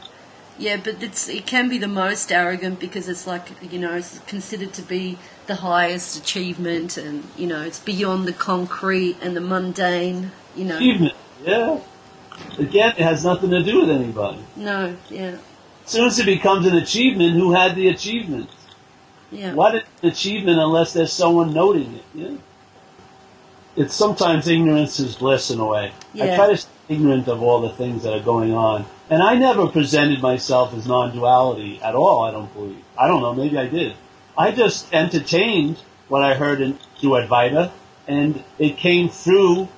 Yeah, 0.57 0.77
but 0.77 1.03
it's, 1.03 1.29
it 1.29 1.47
can 1.47 1.69
be 1.69 1.79
the 1.79 1.89
most 1.89 2.31
arrogant 2.31 2.79
because 2.79 3.09
it's 3.09 3.27
like, 3.27 3.49
you 3.73 3.81
know, 3.81 3.95
it's 3.95 4.21
considered 4.21 4.73
to 4.75 4.83
be 4.83 5.19
the 5.47 5.57
highest 5.57 6.17
achievement 6.17 6.97
and, 6.97 7.25
you 7.37 7.49
know, 7.49 7.63
it's 7.63 7.81
beyond 7.81 8.29
the 8.29 8.33
concrete 8.33 9.17
and 9.21 9.37
the 9.37 9.41
mundane, 9.41 10.31
you 10.55 10.65
know. 10.65 10.77
Achievement, 10.77 11.15
yeah. 11.43 11.81
Again, 12.57 12.91
it 12.91 13.03
has 13.03 13.25
nothing 13.25 13.51
to 13.51 13.65
do 13.65 13.81
with 13.81 13.91
anybody. 13.91 14.45
No, 14.55 14.97
yeah, 15.11 15.39
As 15.85 15.91
soon 15.91 16.07
as 16.07 16.19
it 16.21 16.27
becomes 16.27 16.67
an 16.67 16.77
achievement, 16.77 17.35
who 17.35 17.53
had 17.53 17.75
the 17.75 17.89
achievement? 17.89 18.49
Yeah. 19.31 19.55
What 19.55 19.75
is 19.75 19.83
an 20.03 20.09
achievement 20.11 20.59
unless 20.59 20.93
there's 20.93 21.13
someone 21.13 21.53
noting 21.53 21.95
it? 21.95 22.05
Yeah. 22.15 22.37
It's 23.77 23.95
sometimes 23.95 24.47
ignorance 24.47 25.01
is 25.01 25.17
bliss 25.17 25.51
in 25.51 25.59
a 25.59 25.67
way. 25.67 25.93
I 26.15 26.37
try 26.37 26.51
to 26.51 26.57
stay 26.57 26.71
ignorant 26.89 27.29
of 27.29 27.43
all 27.43 27.61
the 27.61 27.71
things 27.71 28.03
that 28.05 28.13
are 28.13 28.23
going 28.23 28.55
on. 28.55 28.87
And 29.11 29.23
I 29.23 29.35
never 29.35 29.67
presented 29.67 30.23
myself 30.23 30.75
as 30.75 30.87
non-duality 30.87 31.81
at 31.83 31.95
all, 31.95 32.25
I 32.25 32.31
don't 32.31 32.53
believe. 32.55 32.85
I 32.97 33.09
don't 33.09 33.21
know, 33.21 33.35
maybe 33.35 33.59
I 33.59 33.67
did. 33.67 33.95
I 34.37 34.53
just 34.53 34.93
entertained 34.93 35.79
what 36.09 36.23
I 36.23 36.35
heard 36.35 36.61
in, 36.61 36.79
through 37.01 37.11
Advaita, 37.11 37.71
and 38.07 38.43
it 38.59 38.77
came 38.77 39.09
through, 39.09 39.69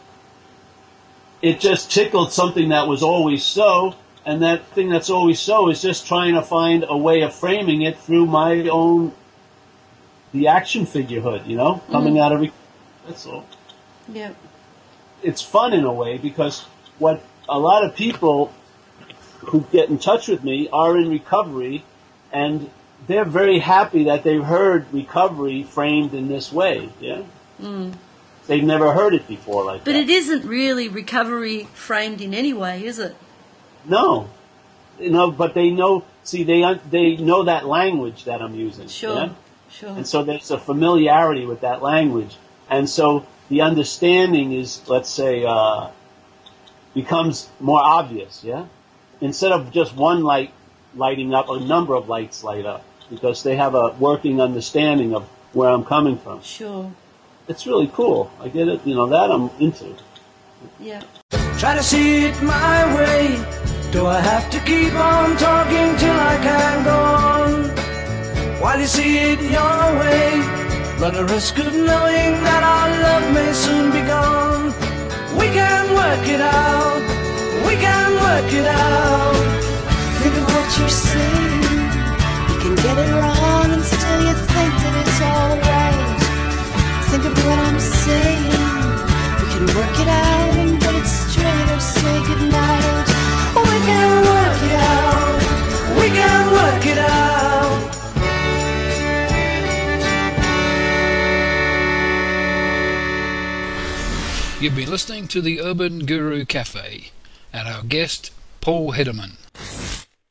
it 1.42 1.60
just 1.60 1.90
tickled 1.90 2.32
something 2.32 2.70
that 2.70 2.88
was 2.88 3.02
always 3.02 3.44
so, 3.44 3.94
and 4.24 4.42
that 4.42 4.66
thing 4.68 4.88
that's 4.88 5.10
always 5.10 5.38
so 5.38 5.70
is 5.70 5.80
just 5.80 6.06
trying 6.06 6.34
to 6.34 6.42
find 6.42 6.84
a 6.88 6.96
way 6.96 7.22
of 7.22 7.34
framing 7.34 7.82
it 7.82 7.98
through 7.98 8.26
my 8.26 8.68
own, 8.68 9.12
the 10.36 10.48
action 10.48 10.86
figure 10.86 11.20
hood, 11.20 11.42
you 11.46 11.56
know, 11.56 11.82
coming 11.90 12.18
out 12.18 12.32
of, 12.32 12.50
that's 13.06 13.26
all 13.26 13.46
Yeah, 14.08 14.32
it's 15.22 15.42
fun 15.42 15.72
in 15.72 15.84
a 15.84 15.92
way 15.92 16.18
because 16.18 16.62
what 16.98 17.22
a 17.48 17.58
lot 17.58 17.84
of 17.84 17.94
people 17.94 18.52
who 19.40 19.66
get 19.72 19.88
in 19.88 19.98
touch 19.98 20.28
with 20.28 20.42
me 20.42 20.68
are 20.72 20.96
in 20.96 21.08
recovery 21.08 21.84
and 22.32 22.70
they're 23.06 23.24
very 23.24 23.58
happy 23.58 24.04
that 24.04 24.24
they've 24.24 24.42
heard 24.42 24.92
recovery 24.92 25.62
framed 25.62 26.14
in 26.14 26.28
this 26.28 26.52
way. 26.52 26.88
Yeah. 27.00 27.22
mm. 27.60 27.94
They've 28.46 28.64
never 28.64 28.92
heard 28.92 29.14
it 29.14 29.26
before 29.26 29.64
like 29.64 29.80
that. 29.80 29.84
But 29.84 29.92
that. 29.92 30.02
it 30.02 30.10
isn't 30.10 30.44
really 30.44 30.88
recovery 30.88 31.64
framed 31.74 32.20
in 32.20 32.32
any 32.34 32.52
way, 32.52 32.84
is 32.84 32.98
it? 32.98 33.16
no. 33.86 34.30
You 34.98 35.10
know, 35.10 35.30
but 35.30 35.52
they 35.52 35.70
know, 35.70 36.04
see, 36.24 36.42
they, 36.42 36.80
they 36.88 37.16
know 37.16 37.44
that 37.44 37.66
language 37.66 38.24
that 38.24 38.40
I'm 38.40 38.54
using. 38.54 38.88
Sure, 38.88 39.14
yeah? 39.14 39.28
Sure. 39.70 39.90
And 39.90 40.06
so 40.06 40.22
there's 40.24 40.50
a 40.50 40.58
familiarity 40.58 41.46
with 41.46 41.60
that 41.60 41.82
language. 41.82 42.36
And 42.68 42.88
so 42.88 43.26
the 43.48 43.60
understanding 43.62 44.52
is, 44.52 44.86
let's 44.88 45.08
say, 45.10 45.44
uh, 45.44 45.90
becomes 46.94 47.48
more 47.60 47.80
obvious, 47.82 48.42
yeah? 48.42 48.66
Instead 49.20 49.52
of 49.52 49.70
just 49.72 49.94
one 49.94 50.22
light 50.22 50.52
lighting 50.94 51.34
up, 51.34 51.48
a 51.48 51.60
number 51.60 51.94
of 51.94 52.08
lights 52.08 52.42
light 52.42 52.64
up 52.66 52.84
because 53.10 53.42
they 53.42 53.56
have 53.56 53.74
a 53.74 53.94
working 54.00 54.40
understanding 54.40 55.14
of 55.14 55.24
where 55.52 55.70
I'm 55.70 55.84
coming 55.84 56.18
from. 56.18 56.42
Sure, 56.42 56.90
It's 57.48 57.66
really 57.66 57.88
cool. 57.92 58.30
I 58.40 58.48
get 58.48 58.66
it, 58.68 58.80
you 58.84 58.94
know, 58.94 59.06
that 59.06 59.30
I'm 59.30 59.50
into. 59.60 59.94
yeah. 60.80 61.02
Try 61.58 61.74
to 61.74 61.82
see 61.82 62.26
it 62.26 62.42
my 62.42 62.94
way. 62.96 63.36
Do 63.92 64.06
I 64.06 64.20
have 64.20 64.50
to 64.50 64.58
keep 64.60 64.92
on 64.94 65.36
talking 65.38 65.96
till 65.96 66.18
I 66.32 66.36
can 66.42 66.84
go 66.84 66.90
on? 66.92 67.45
While 68.60 68.80
you 68.80 68.86
see 68.86 69.18
it 69.18 69.40
your 69.40 69.98
way, 70.00 70.40
run 70.98 71.14
the 71.14 71.24
risk 71.26 71.58
of 71.58 71.74
knowing 71.74 72.32
that 72.46 72.62
our 72.74 72.88
love 73.04 73.34
may 73.34 73.52
soon 73.52 73.92
be 73.92 74.00
gone. 74.00 74.72
We 75.38 75.46
can 75.52 75.92
work 75.94 76.26
it 76.26 76.40
out. 76.40 77.02
We 77.66 77.76
can 77.76 78.14
work 78.26 78.50
it 78.60 78.66
out. 78.66 79.36
Think 80.20 80.36
of 80.40 80.44
what 80.54 80.78
you're 80.78 80.88
saying. 80.88 81.62
You 82.50 82.56
can 82.64 82.74
get 82.84 82.96
it 83.04 83.10
wrong 83.20 83.68
and 83.76 83.84
still 83.84 84.20
you 84.28 84.34
think 84.52 84.72
that 84.82 84.94
it's 85.02 85.20
alright. 85.30 86.20
Think 87.10 87.24
of 87.30 87.34
what 87.44 87.58
I'm 87.68 87.78
saying. 87.78 88.52
We 89.40 89.46
can 89.52 89.64
work 89.76 89.96
it 90.00 90.08
out 90.08 90.54
and 90.62 90.80
get 90.80 90.94
it 90.94 91.06
straight 91.06 91.68
or 91.76 91.80
say 91.80 92.16
goodnight. 92.26 93.06
We 93.60 93.66
can 96.10 96.42
work 96.56 96.86
it 96.86 96.98
out. 96.98 97.55
You've 104.58 104.74
been 104.74 104.90
listening 104.90 105.28
to 105.28 105.42
the 105.42 105.60
Urban 105.60 106.06
Guru 106.06 106.46
Cafe 106.46 107.10
and 107.52 107.68
our 107.68 107.82
guest, 107.82 108.30
Paul 108.62 108.94
Hedderman. 108.94 109.32